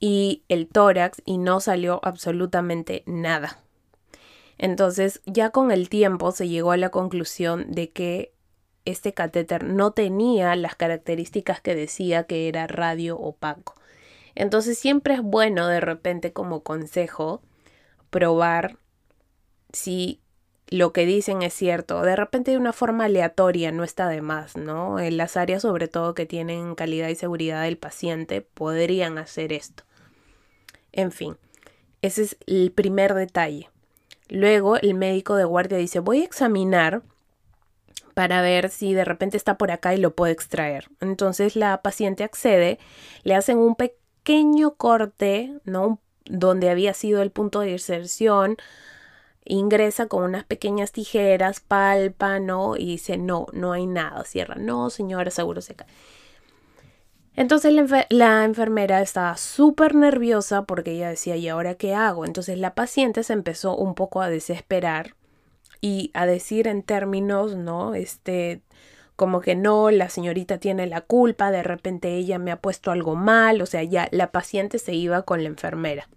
[0.00, 3.58] y el tórax, y no salió absolutamente nada.
[4.58, 8.32] Entonces, ya con el tiempo se llegó a la conclusión de que
[8.84, 13.74] este catéter no tenía las características que decía que era radio opaco.
[14.34, 17.42] Entonces, siempre es bueno de repente como consejo
[18.10, 18.78] probar
[19.72, 20.20] si
[20.70, 22.02] lo que dicen es cierto.
[22.02, 24.98] De repente de una forma aleatoria no está de más, ¿no?
[25.00, 29.84] En las áreas sobre todo que tienen calidad y seguridad del paciente podrían hacer esto.
[30.92, 31.36] En fin,
[32.02, 33.70] ese es el primer detalle.
[34.28, 37.02] Luego el médico de guardia dice, voy a examinar
[38.14, 40.88] para ver si de repente está por acá y lo puedo extraer.
[41.00, 42.78] Entonces la paciente accede,
[43.22, 46.00] le hacen un pequeño corte, ¿no?
[46.24, 48.56] Donde había sido el punto de inserción,
[49.48, 52.76] ingresa con unas pequeñas tijeras, palpa, ¿no?
[52.76, 55.88] Y dice, no, no hay nada, cierra, no, señora, seguro se cae.
[57.38, 57.72] Entonces
[58.10, 62.24] la, enfermera estaba súper nerviosa porque ella decía, ¿y ahora qué hago?
[62.24, 65.14] Entonces la paciente se empezó un poco a desesperar
[65.80, 67.94] y a decir en términos, ¿no?
[67.94, 68.62] Este,
[69.14, 73.14] como que no, la señorita tiene la culpa, de repente ella me ha puesto algo
[73.14, 76.08] mal, o sea, ya la paciente se iba con la enfermera.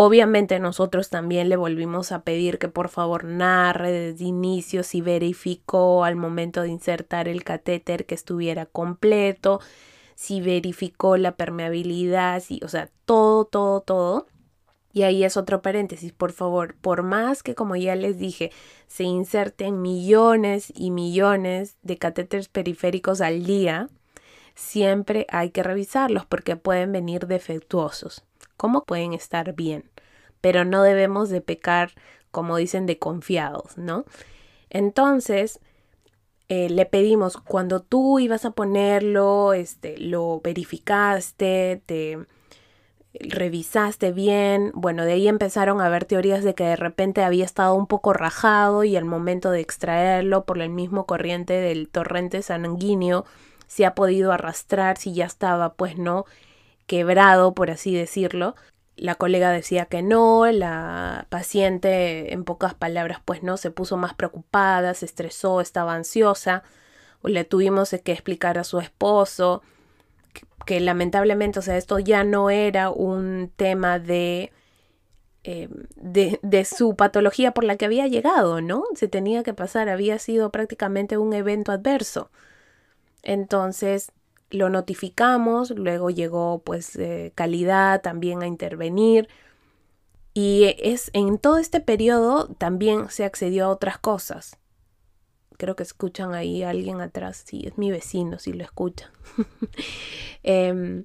[0.00, 6.04] Obviamente nosotros también le volvimos a pedir que por favor narre desde inicio si verificó
[6.04, 9.58] al momento de insertar el catéter que estuviera completo,
[10.14, 14.28] si verificó la permeabilidad, si, o sea, todo, todo, todo.
[14.92, 18.52] Y ahí es otro paréntesis, por favor, por más que como ya les dije,
[18.86, 23.88] se inserten millones y millones de catéteres periféricos al día,
[24.54, 28.27] siempre hay que revisarlos porque pueden venir defectuosos
[28.58, 29.90] cómo pueden estar bien,
[30.42, 31.92] pero no debemos de pecar,
[32.30, 34.04] como dicen, de confiados, ¿no?
[34.68, 35.60] Entonces,
[36.50, 42.18] eh, le pedimos, cuando tú ibas a ponerlo, este, lo verificaste, te
[43.20, 44.72] revisaste bien.
[44.74, 48.12] Bueno, de ahí empezaron a haber teorías de que de repente había estado un poco
[48.12, 53.24] rajado y al momento de extraerlo por el mismo corriente del torrente sanguíneo
[53.66, 56.24] se ha podido arrastrar si ya estaba, pues no,
[56.88, 58.56] quebrado, por así decirlo.
[58.96, 64.14] La colega decía que no, la paciente en pocas palabras pues no, se puso más
[64.14, 66.64] preocupada, se estresó, estaba ansiosa,
[67.22, 69.62] le tuvimos que explicar a su esposo
[70.66, 74.52] que, lamentablemente, o sea, esto ya no era un tema de,
[75.44, 78.84] eh, de, de su patología por la que había llegado, ¿no?
[78.94, 82.30] Se tenía que pasar, había sido prácticamente un evento adverso.
[83.22, 84.12] Entonces,
[84.50, 89.28] lo notificamos, luego llegó pues eh, calidad también a intervenir
[90.34, 94.56] y es en todo este periodo también se accedió a otras cosas.
[95.56, 99.10] Creo que escuchan ahí a alguien atrás, sí, es mi vecino, si lo escuchan.
[100.44, 101.04] Em,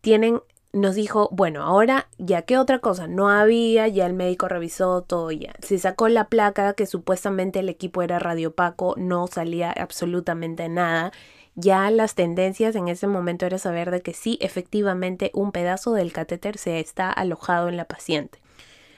[0.00, 0.40] tienen,
[0.72, 5.30] nos dijo, bueno, ahora ya que otra cosa no había, ya el médico revisó todo
[5.30, 5.52] ya.
[5.60, 11.12] Se sacó la placa que supuestamente el equipo era radiopaco, no salía absolutamente nada
[11.54, 16.12] ya las tendencias en ese momento era saber de que sí, efectivamente, un pedazo del
[16.12, 18.38] catéter se está alojado en la paciente.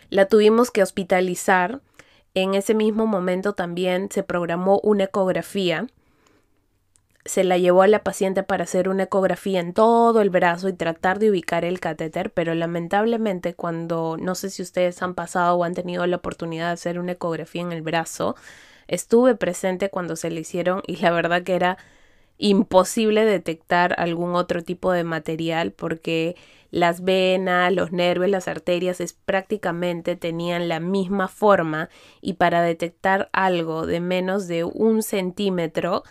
[0.08, 1.80] La tuvimos que hospitalizar.
[2.34, 5.86] En ese mismo momento también se programó una ecografía.
[7.24, 10.74] Se la llevó a la paciente para hacer una ecografía en todo el brazo y
[10.74, 15.64] tratar de ubicar el catéter, pero lamentablemente cuando no sé si ustedes han pasado o
[15.64, 18.36] han tenido la oportunidad de hacer una ecografía en el brazo,
[18.88, 21.78] estuve presente cuando se le hicieron y la verdad que era
[22.38, 26.36] imposible detectar algún otro tipo de material porque
[26.70, 31.88] las venas, los nervios, las arterias es prácticamente tenían la misma forma
[32.20, 36.02] y para detectar algo de menos de un centímetro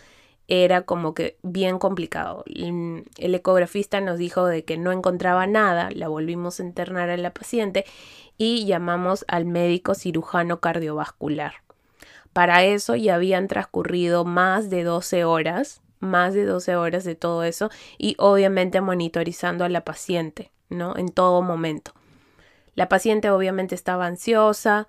[0.47, 2.43] era como que bien complicado.
[2.45, 7.33] El ecografista nos dijo de que no encontraba nada, la volvimos a internar a la
[7.33, 7.85] paciente
[8.37, 11.53] y llamamos al médico cirujano cardiovascular.
[12.33, 17.43] Para eso ya habían transcurrido más de 12 horas más de 12 horas de todo
[17.43, 20.95] eso y obviamente monitorizando a la paciente, ¿no?
[20.97, 21.93] En todo momento.
[22.75, 24.87] La paciente obviamente estaba ansiosa,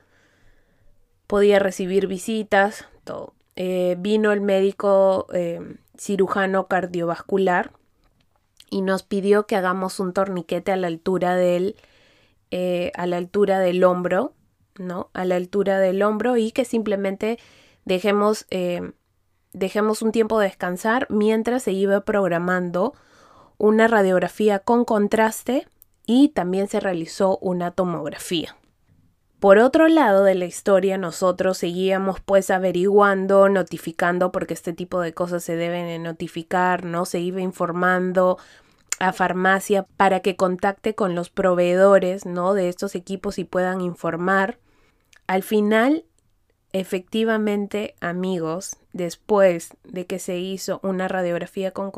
[1.27, 3.35] podía recibir visitas, todo.
[3.57, 7.71] Eh, vino el médico eh, cirujano cardiovascular
[8.69, 11.77] y nos pidió que hagamos un torniquete a la altura del,
[12.51, 14.33] eh, a la altura del hombro,
[14.77, 15.11] ¿no?
[15.13, 17.39] A la altura del hombro y que simplemente
[17.85, 18.47] dejemos
[19.53, 22.93] dejemos un tiempo de descansar mientras se iba programando
[23.57, 25.69] una radiografía con contraste
[26.07, 28.57] y también se realizó una tomografía.
[29.45, 35.13] Por otro lado de la historia, nosotros seguíamos pues averiguando, notificando, porque este tipo de
[35.13, 37.05] cosas se deben notificar, ¿no?
[37.05, 38.39] Se iba informando
[39.01, 42.55] a farmacia para que contacte con los proveedores, ¿no?
[42.55, 44.57] De estos equipos y puedan informar.
[45.27, 46.07] Al final
[46.73, 51.93] Efectivamente, amigos, después de que se hizo una radiografía con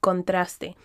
[0.00, 0.76] contraste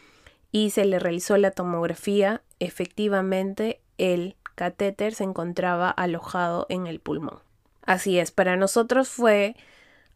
[0.54, 7.40] y se le realizó la tomografía, efectivamente el catéter se encontraba alojado en el pulmón.
[7.84, 9.56] Así es, para nosotros fue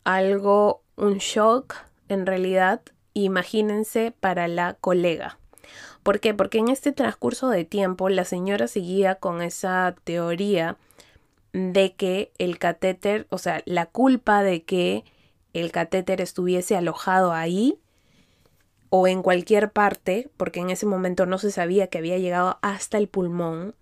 [0.04, 1.76] algo, un shock
[2.08, 2.82] en realidad,
[3.14, 5.38] imagínense para la colega.
[6.02, 6.34] ¿Por qué?
[6.34, 10.78] Porque en este transcurso de tiempo la señora seguía con esa teoría
[11.54, 15.04] de que el catéter, o sea, la culpa de que
[15.54, 17.78] el catéter estuviese alojado ahí
[18.90, 22.98] o en cualquier parte, porque en ese momento no se sabía que había llegado hasta
[22.98, 23.76] el pulmón,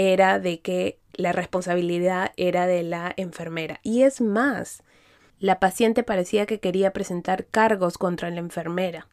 [0.00, 3.80] era de que la responsabilidad era de la enfermera.
[3.82, 4.82] Y es más,
[5.38, 9.08] la paciente parecía que quería presentar cargos contra la enfermera.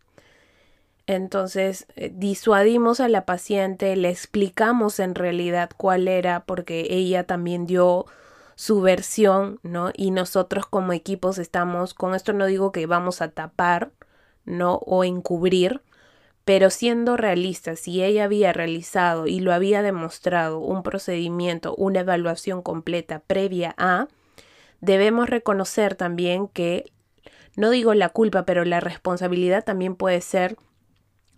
[1.06, 7.66] Entonces eh, disuadimos a la paciente, le explicamos en realidad cuál era, porque ella también
[7.66, 8.06] dio
[8.56, 9.92] su versión, ¿no?
[9.94, 13.92] Y nosotros como equipos estamos, con esto no digo que vamos a tapar,
[14.46, 14.76] ¿no?
[14.86, 15.82] O encubrir,
[16.48, 22.62] pero siendo realistas, si ella había realizado y lo había demostrado un procedimiento, una evaluación
[22.62, 24.08] completa previa a,
[24.80, 26.90] debemos reconocer también que,
[27.58, 30.56] no digo la culpa, pero la responsabilidad también puede ser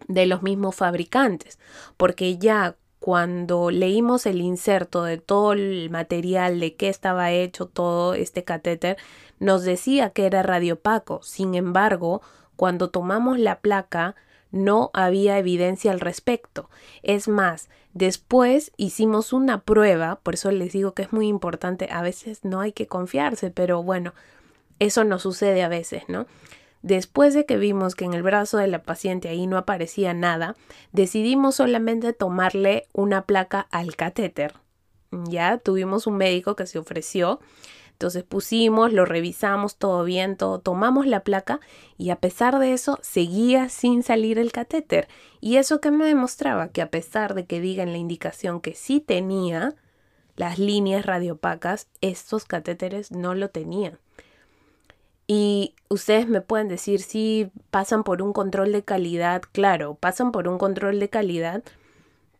[0.07, 1.57] de los mismos fabricantes,
[1.97, 8.13] porque ya cuando leímos el inserto de todo el material de qué estaba hecho todo
[8.13, 8.97] este catéter,
[9.39, 11.23] nos decía que era radiopaco.
[11.23, 12.21] Sin embargo,
[12.55, 14.15] cuando tomamos la placa,
[14.51, 16.69] no había evidencia al respecto.
[17.03, 22.01] Es más, después hicimos una prueba, por eso les digo que es muy importante, a
[22.01, 24.13] veces no hay que confiarse, pero bueno,
[24.79, 26.25] eso nos sucede a veces, ¿no?
[26.81, 30.55] Después de que vimos que en el brazo de la paciente ahí no aparecía nada,
[30.93, 34.53] decidimos solamente tomarle una placa al catéter.
[35.11, 37.41] Ya tuvimos un médico que se ofreció
[37.99, 41.59] entonces pusimos, lo revisamos, todo bien, todo, tomamos la placa
[41.97, 45.09] y a pesar de eso seguía sin salir el catéter.
[45.41, 49.01] Y eso que me demostraba que a pesar de que digan la indicación que sí
[49.01, 49.75] tenía
[50.37, 53.99] las líneas radiopacas, estos catéteres no lo tenían.
[55.27, 60.47] Y ustedes me pueden decir si pasan por un control de calidad, claro, pasan por
[60.47, 61.63] un control de calidad,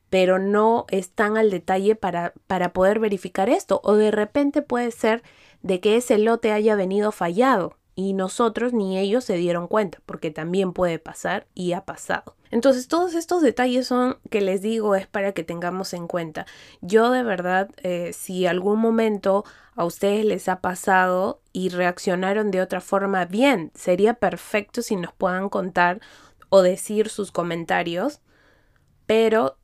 [0.09, 3.79] pero no están al detalle para, para poder verificar esto.
[3.83, 5.21] O de repente puede ser
[5.61, 10.31] de que ese lote haya venido fallado y nosotros ni ellos se dieron cuenta, porque
[10.31, 12.35] también puede pasar y ha pasado.
[12.49, 16.45] Entonces todos estos detalles son que les digo es para que tengamos en cuenta.
[16.81, 19.43] Yo de verdad, eh, si algún momento
[19.75, 25.13] a ustedes les ha pasado y reaccionaron de otra forma, bien, sería perfecto si nos
[25.13, 25.99] puedan contar
[26.47, 28.21] o decir sus comentarios,
[29.05, 29.58] pero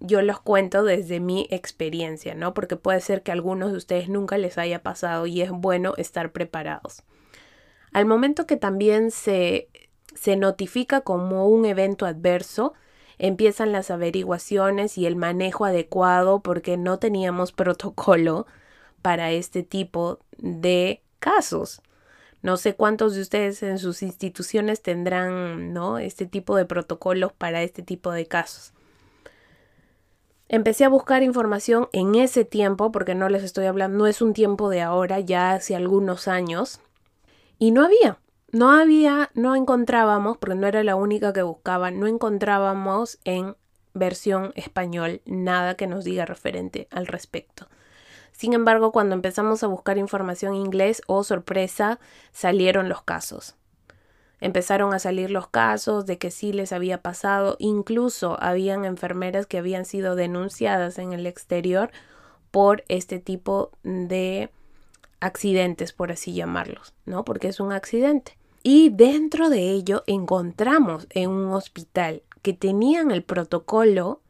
[0.00, 2.54] yo los cuento desde mi experiencia, ¿no?
[2.54, 5.94] Porque puede ser que a algunos de ustedes nunca les haya pasado y es bueno
[5.98, 7.02] estar preparados.
[7.92, 9.68] Al momento que también se,
[10.14, 12.72] se notifica como un evento adverso,
[13.18, 18.46] empiezan las averiguaciones y el manejo adecuado porque no teníamos protocolo
[19.02, 21.82] para este tipo de casos.
[22.42, 25.98] No sé cuántos de ustedes en sus instituciones tendrán, ¿no?
[25.98, 28.72] Este tipo de protocolos para este tipo de casos.
[30.52, 34.32] Empecé a buscar información en ese tiempo, porque no les estoy hablando, no es un
[34.32, 36.80] tiempo de ahora, ya hace algunos años,
[37.60, 38.18] y no había,
[38.50, 43.54] no había, no encontrábamos, porque no era la única que buscaba, no encontrábamos en
[43.94, 47.68] versión español nada que nos diga referente al respecto.
[48.32, 52.00] Sin embargo, cuando empezamos a buscar información en inglés, oh sorpresa,
[52.32, 53.54] salieron los casos.
[54.40, 59.58] Empezaron a salir los casos de que sí les había pasado, incluso habían enfermeras que
[59.58, 61.90] habían sido denunciadas en el exterior
[62.50, 64.50] por este tipo de
[65.20, 67.24] accidentes, por así llamarlos, ¿no?
[67.24, 68.36] Porque es un accidente.
[68.62, 74.20] Y dentro de ello encontramos en un hospital que tenían el protocolo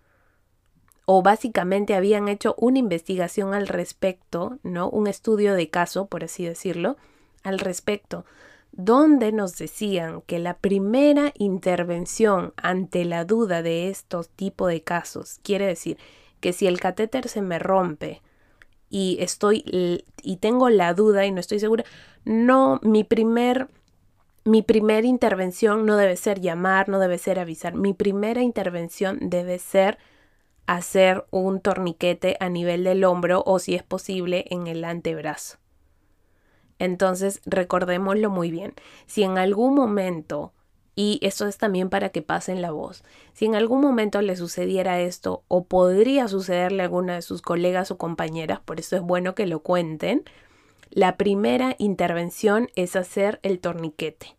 [1.05, 4.89] o básicamente habían hecho una investigación al respecto, ¿no?
[4.89, 6.97] Un estudio de caso, por así decirlo,
[7.43, 8.25] al respecto
[8.85, 15.41] donde nos decían que la primera intervención ante la duda de estos tipos de casos,
[15.43, 15.99] quiere decir
[16.41, 18.23] que si el catéter se me rompe
[18.89, 19.63] y estoy
[20.23, 21.85] y tengo la duda y no estoy segura,
[22.25, 23.69] no mi primer
[24.45, 27.75] mi primera intervención no debe ser llamar, no debe ser avisar.
[27.75, 29.99] Mi primera intervención debe ser
[30.67, 35.59] hacer un torniquete a nivel del hombro o si es posible en el antebrazo.
[36.81, 38.73] Entonces, recordémoslo muy bien.
[39.07, 40.55] Si en algún momento,
[40.97, 43.05] y esto es también para que pasen la voz,
[43.35, 47.91] si en algún momento le sucediera esto o podría sucederle a alguna de sus colegas
[47.91, 50.25] o compañeras, por eso es bueno que lo cuenten,
[50.89, 54.39] la primera intervención es hacer el torniquete,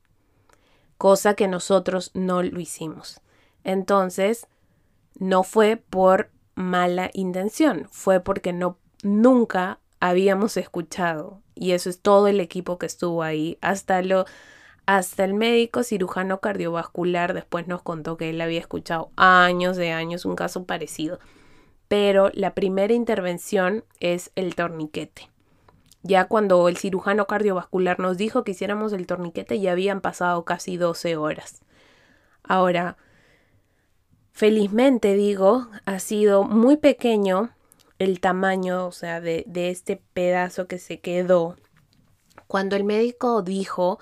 [0.98, 3.22] cosa que nosotros no lo hicimos.
[3.64, 4.48] Entonces,
[5.20, 12.28] no fue por mala intención, fue porque no nunca habíamos escuchado y eso es todo
[12.28, 14.26] el equipo que estuvo ahí hasta lo
[14.86, 20.26] hasta el médico cirujano cardiovascular después nos contó que él había escuchado años de años
[20.26, 21.20] un caso parecido.
[21.88, 25.30] Pero la primera intervención es el torniquete.
[26.04, 30.78] Ya cuando el cirujano cardiovascular nos dijo que hiciéramos el torniquete ya habían pasado casi
[30.78, 31.62] 12 horas.
[32.44, 32.98] Ahora
[34.32, 37.52] felizmente digo ha sido muy pequeño
[38.02, 41.56] el tamaño, o sea, de, este pedazo que se quedó.
[42.48, 44.00] Cuando el médico dijo,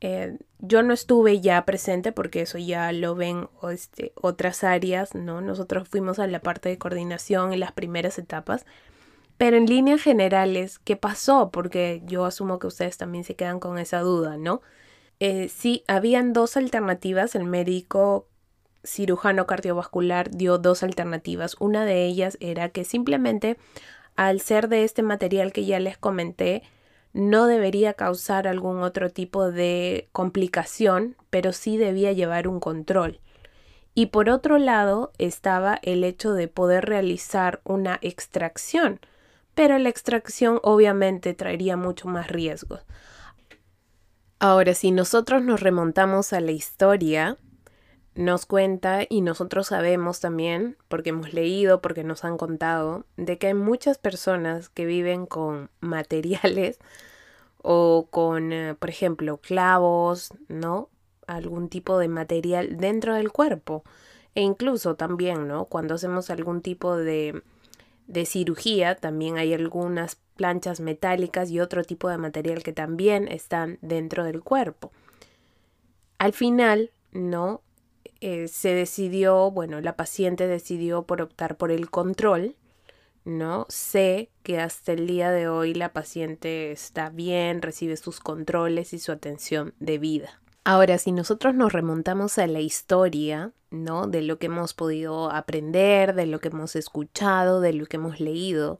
[0.00, 5.40] eh, yo no estuve ya presente porque eso ya lo ven este, otras áreas, ¿no?
[5.40, 8.66] Nosotros fuimos a la parte de coordinación en las primeras etapas.
[9.38, 11.50] Pero en líneas generales, ¿qué pasó?
[11.52, 14.62] Porque yo asumo que ustedes también se quedan con esa duda, ¿no?
[15.20, 17.36] Eh, sí, habían dos alternativas.
[17.36, 18.26] El médico
[18.84, 21.56] cirujano cardiovascular dio dos alternativas.
[21.60, 23.58] Una de ellas era que simplemente
[24.16, 26.62] al ser de este material que ya les comenté,
[27.12, 33.20] no debería causar algún otro tipo de complicación, pero sí debía llevar un control.
[33.94, 39.00] Y por otro lado estaba el hecho de poder realizar una extracción,
[39.54, 42.80] pero la extracción obviamente traería mucho más riesgos.
[44.38, 47.36] Ahora, si nosotros nos remontamos a la historia,
[48.14, 53.48] nos cuenta y nosotros sabemos también, porque hemos leído, porque nos han contado, de que
[53.48, 56.78] hay muchas personas que viven con materiales
[57.62, 60.90] o con, eh, por ejemplo, clavos, ¿no?
[61.26, 63.84] Algún tipo de material dentro del cuerpo.
[64.34, 65.66] E incluso también, ¿no?
[65.66, 67.42] Cuando hacemos algún tipo de,
[68.06, 73.78] de cirugía, también hay algunas planchas metálicas y otro tipo de material que también están
[73.82, 74.90] dentro del cuerpo.
[76.18, 77.62] Al final, ¿no?
[78.24, 82.54] Eh, se decidió, bueno, la paciente decidió por optar por el control,
[83.24, 83.66] ¿no?
[83.68, 89.00] Sé que hasta el día de hoy la paciente está bien, recibe sus controles y
[89.00, 90.40] su atención debida.
[90.62, 94.06] Ahora, si nosotros nos remontamos a la historia, ¿no?
[94.06, 98.20] De lo que hemos podido aprender, de lo que hemos escuchado, de lo que hemos
[98.20, 98.78] leído,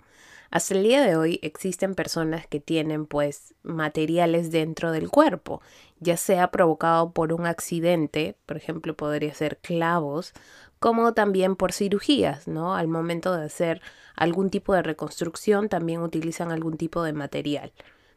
[0.52, 5.62] hasta el día de hoy existen personas que tienen pues materiales dentro del cuerpo,
[5.98, 10.34] ya sea provocado por un accidente, por ejemplo podría ser clavos,
[10.78, 12.74] como también por cirugías, ¿no?
[12.74, 13.80] Al momento de hacer
[14.14, 17.72] algún tipo de reconstrucción también utilizan algún tipo de material.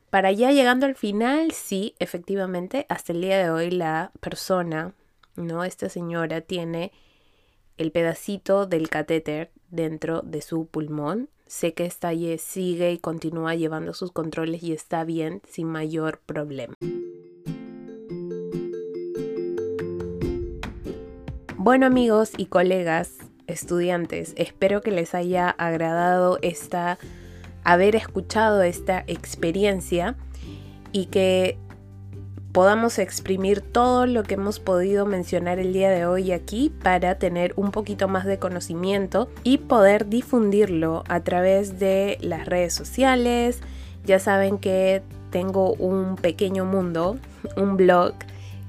[0.09, 4.93] Para ya llegando al final, sí, efectivamente, hasta el día de hoy la persona,
[5.38, 5.63] ¿no?
[5.63, 6.91] Esta señora tiene
[7.77, 13.93] el pedacito del catéter dentro de su pulmón Sé que esta sigue y continúa llevando
[13.93, 16.73] sus controles y está bien sin mayor problema.
[21.55, 23.17] Bueno amigos y colegas,
[23.47, 26.97] estudiantes, espero que les haya agradado esta
[27.63, 30.15] haber escuchado esta experiencia
[30.91, 31.57] y que
[32.55, 37.51] podamos exprimir todo lo que hemos podido mencionar el día de hoy aquí para tener
[37.57, 43.59] un poquito más de conocimiento y poder difundirlo a través de las redes sociales.
[44.05, 47.17] Ya saben que tengo un pequeño mundo,
[47.57, 48.13] un blog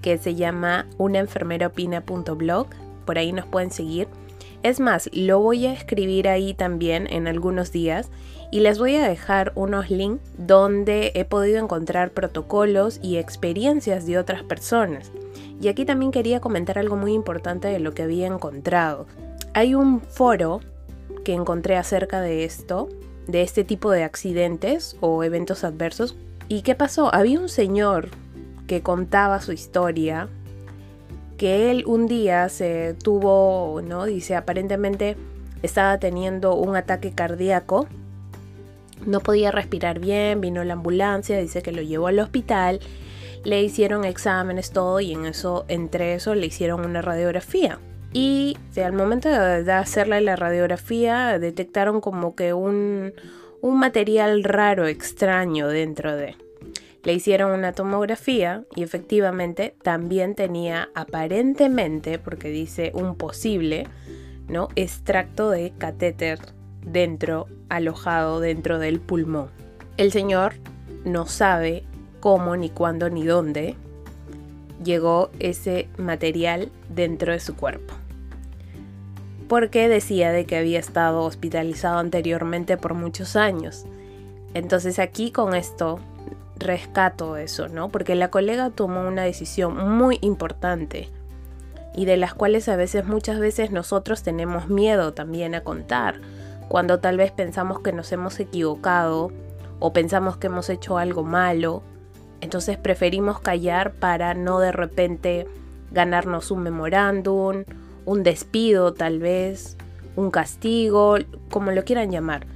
[0.03, 2.67] que se llama unaenfermeraopina.blog,
[3.05, 4.09] por ahí nos pueden seguir.
[4.65, 8.11] Es más, lo voy a escribir ahí también en algunos días
[8.51, 14.19] y les voy a dejar unos links donde he podido encontrar protocolos y experiencias de
[14.19, 15.11] otras personas.
[15.61, 19.07] Y aquí también quería comentar algo muy importante de lo que había encontrado.
[19.55, 20.61] Hay un foro
[21.25, 22.89] que encontré acerca de esto,
[23.27, 26.17] de este tipo de accidentes o eventos adversos.
[26.49, 27.13] ¿Y qué pasó?
[27.13, 28.11] Había un señor
[28.67, 30.29] que contaba su historia,
[31.37, 34.05] que él un día se tuvo, ¿no?
[34.05, 35.17] Dice, aparentemente
[35.63, 37.89] estaba teniendo un ataque cardíaco
[39.05, 42.81] no podía respirar bien, vino la ambulancia, dice que lo llevó al hospital,
[43.45, 47.79] le hicieron exámenes, todo, y en eso, entre eso, le hicieron una radiografía.
[48.13, 53.13] Y al momento de hacerle la radiografía, detectaron como que un,
[53.61, 56.35] un material raro, extraño dentro de.
[57.03, 63.87] Le hicieron una tomografía y efectivamente también tenía aparentemente, porque dice un posible,
[64.49, 64.69] ¿no?
[64.75, 66.41] Extracto de catéter
[66.87, 69.51] dentro, alojado dentro del pulmón.
[69.99, 70.55] El Señor
[71.05, 71.85] no sabe
[72.21, 73.77] cómo, ni cuándo, ni dónde
[74.83, 77.95] llegó ese material dentro de su cuerpo.
[79.49, 83.85] Porque decía de que había estado hospitalizado anteriormente por muchos años.
[84.55, 86.01] Entonces aquí con esto
[86.59, 87.91] rescato eso, ¿no?
[87.91, 91.11] Porque la colega tomó una decisión muy importante
[91.95, 96.21] y de las cuales a veces, muchas veces nosotros tenemos miedo también a contar
[96.69, 99.31] cuando tal vez pensamos que nos hemos equivocado
[99.79, 101.83] o pensamos que hemos hecho algo malo,
[102.41, 105.47] entonces preferimos callar para no de repente
[105.91, 107.65] ganarnos un memorándum,
[108.05, 109.77] un despido tal vez,
[110.17, 111.17] un castigo,
[111.51, 112.47] como lo quieran llamar.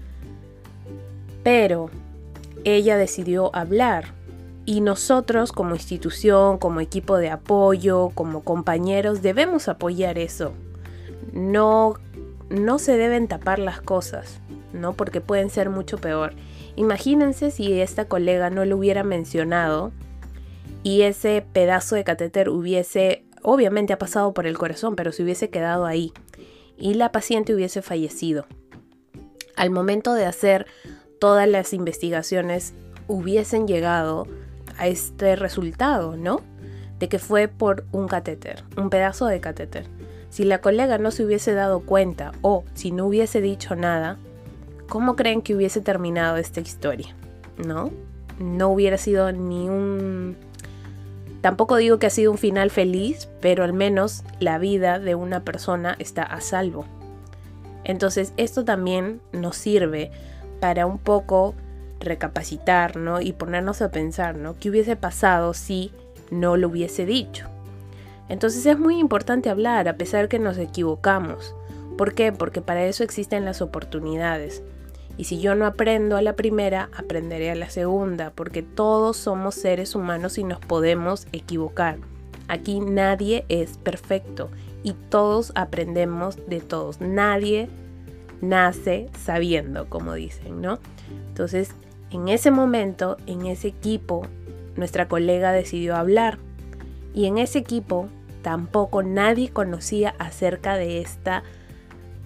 [1.43, 1.91] Pero
[2.65, 4.15] ella decidió hablar
[4.67, 10.53] y nosotros como institución, como equipo de apoyo, como compañeros, debemos apoyar eso.
[11.33, 11.95] No
[12.51, 14.41] no se deben tapar las cosas,
[14.73, 14.93] ¿no?
[14.95, 16.35] Porque pueden ser mucho peor.
[16.77, 19.93] Imagínense si esta colega no lo hubiera mencionado
[20.83, 25.49] y ese pedazo de catéter hubiese, obviamente ha pasado por el corazón, pero se hubiese
[25.51, 26.13] quedado ahí
[26.77, 28.47] y la paciente hubiese fallecido.
[29.57, 30.67] Al momento de hacer
[31.21, 32.75] todas las investigaciones
[33.07, 34.27] hubiesen llegado
[34.79, 36.41] a este resultado, ¿no?
[36.99, 39.87] De que fue por un catéter, un pedazo de catéter.
[40.31, 44.17] Si la colega no se hubiese dado cuenta o si no hubiese dicho nada,
[44.89, 47.15] ¿cómo creen que hubiese terminado esta historia?
[47.59, 47.91] ¿No?
[48.39, 50.37] No hubiera sido ni un...
[51.41, 55.41] Tampoco digo que ha sido un final feliz, pero al menos la vida de una
[55.41, 56.85] persona está a salvo.
[57.83, 60.13] Entonces esto también nos sirve
[60.61, 61.55] para un poco
[61.99, 63.21] recapacitar, ¿no?
[63.21, 64.57] Y ponernos a pensar, ¿no?
[64.59, 65.93] ¿Qué hubiese pasado si
[66.31, 67.50] no lo hubiese dicho?
[68.31, 71.55] Entonces es muy importante hablar a pesar que nos equivocamos.
[71.99, 72.33] ¿Por qué?
[72.33, 74.63] Porque para eso existen las oportunidades.
[75.19, 79.57] Y si yo no aprendo a la primera, aprenderé a la segunda, porque todos somos
[79.57, 81.99] seres humanos y nos podemos equivocar.
[82.47, 84.49] Aquí nadie es perfecto
[84.85, 87.01] y todos aprendemos de todos.
[87.01, 87.69] Nadie
[88.41, 90.79] nace sabiendo, como dicen, ¿no?
[91.29, 91.73] Entonces,
[92.13, 94.23] en ese momento, en ese equipo,
[94.77, 96.39] nuestra colega decidió hablar
[97.13, 98.09] y en ese equipo
[98.43, 101.43] tampoco nadie conocía acerca de esta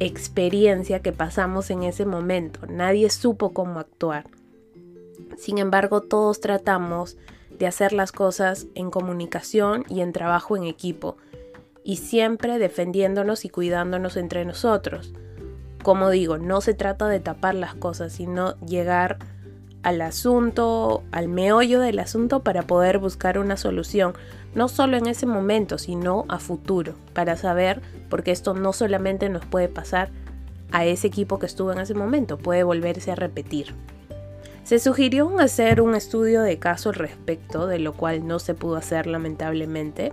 [0.00, 2.60] experiencia que pasamos en ese momento.
[2.68, 4.26] Nadie supo cómo actuar.
[5.36, 7.16] Sin embargo, todos tratamos
[7.58, 11.16] de hacer las cosas en comunicación y en trabajo en equipo,
[11.84, 15.12] y siempre defendiéndonos y cuidándonos entre nosotros.
[15.82, 19.18] Como digo, no se trata de tapar las cosas, sino llegar
[19.82, 24.14] al asunto, al meollo del asunto para poder buscar una solución,
[24.54, 29.44] no solo en ese momento, sino a futuro, para saber, porque esto no solamente nos
[29.44, 30.10] puede pasar
[30.70, 33.74] a ese equipo que estuvo en ese momento, puede volverse a repetir.
[34.64, 38.76] Se sugirió hacer un estudio de caso al respecto, de lo cual no se pudo
[38.76, 40.12] hacer lamentablemente,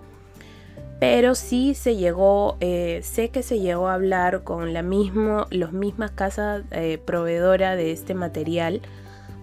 [1.00, 5.74] pero sí se llegó, eh, sé que se llegó a hablar con la mismo, los
[5.74, 8.82] mismas casas eh, proveedora de este material,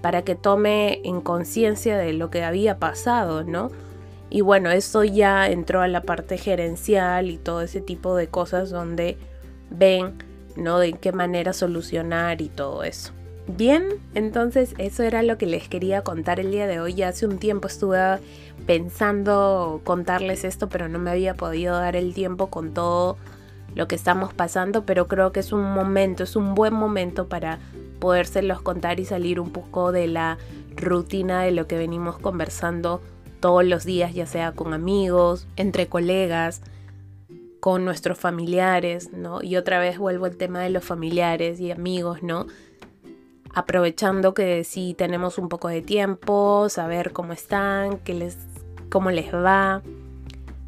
[0.02, 3.70] para que tome en conciencia de lo que había pasado, ¿no?
[4.30, 8.70] Y bueno, eso ya entró a la parte gerencial y todo ese tipo de cosas
[8.70, 9.16] donde
[9.70, 10.14] ven,
[10.56, 10.78] ¿no?
[10.78, 13.12] De qué manera solucionar y todo eso.
[13.46, 16.94] Bien, entonces eso era lo que les quería contar el día de hoy.
[16.94, 18.18] Ya hace un tiempo estuve
[18.66, 23.16] pensando contarles esto, pero no me había podido dar el tiempo con todo
[23.74, 27.58] lo que estamos pasando, pero creo que es un momento, es un buen momento para
[28.00, 30.36] podérselos contar y salir un poco de la
[30.76, 33.00] rutina de lo que venimos conversando
[33.40, 36.62] todos los días, ya sea con amigos, entre colegas,
[37.60, 39.42] con nuestros familiares, ¿no?
[39.42, 42.46] Y otra vez vuelvo al tema de los familiares y amigos, ¿no?
[43.54, 48.36] Aprovechando que si tenemos un poco de tiempo, saber cómo están, qué les,
[48.90, 49.82] cómo les va,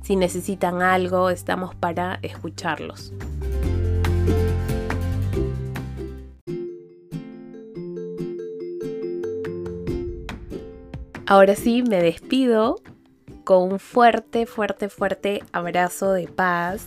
[0.02, 3.12] si necesitan algo, estamos para escucharlos.
[11.30, 12.80] Ahora sí, me despido
[13.44, 16.84] con un fuerte, fuerte, fuerte abrazo de paz.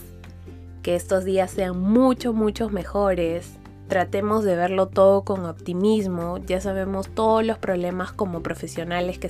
[0.82, 3.54] Que estos días sean mucho, muchos mejores.
[3.88, 6.36] Tratemos de verlo todo con optimismo.
[6.36, 9.28] Ya sabemos todos los problemas como profesionales que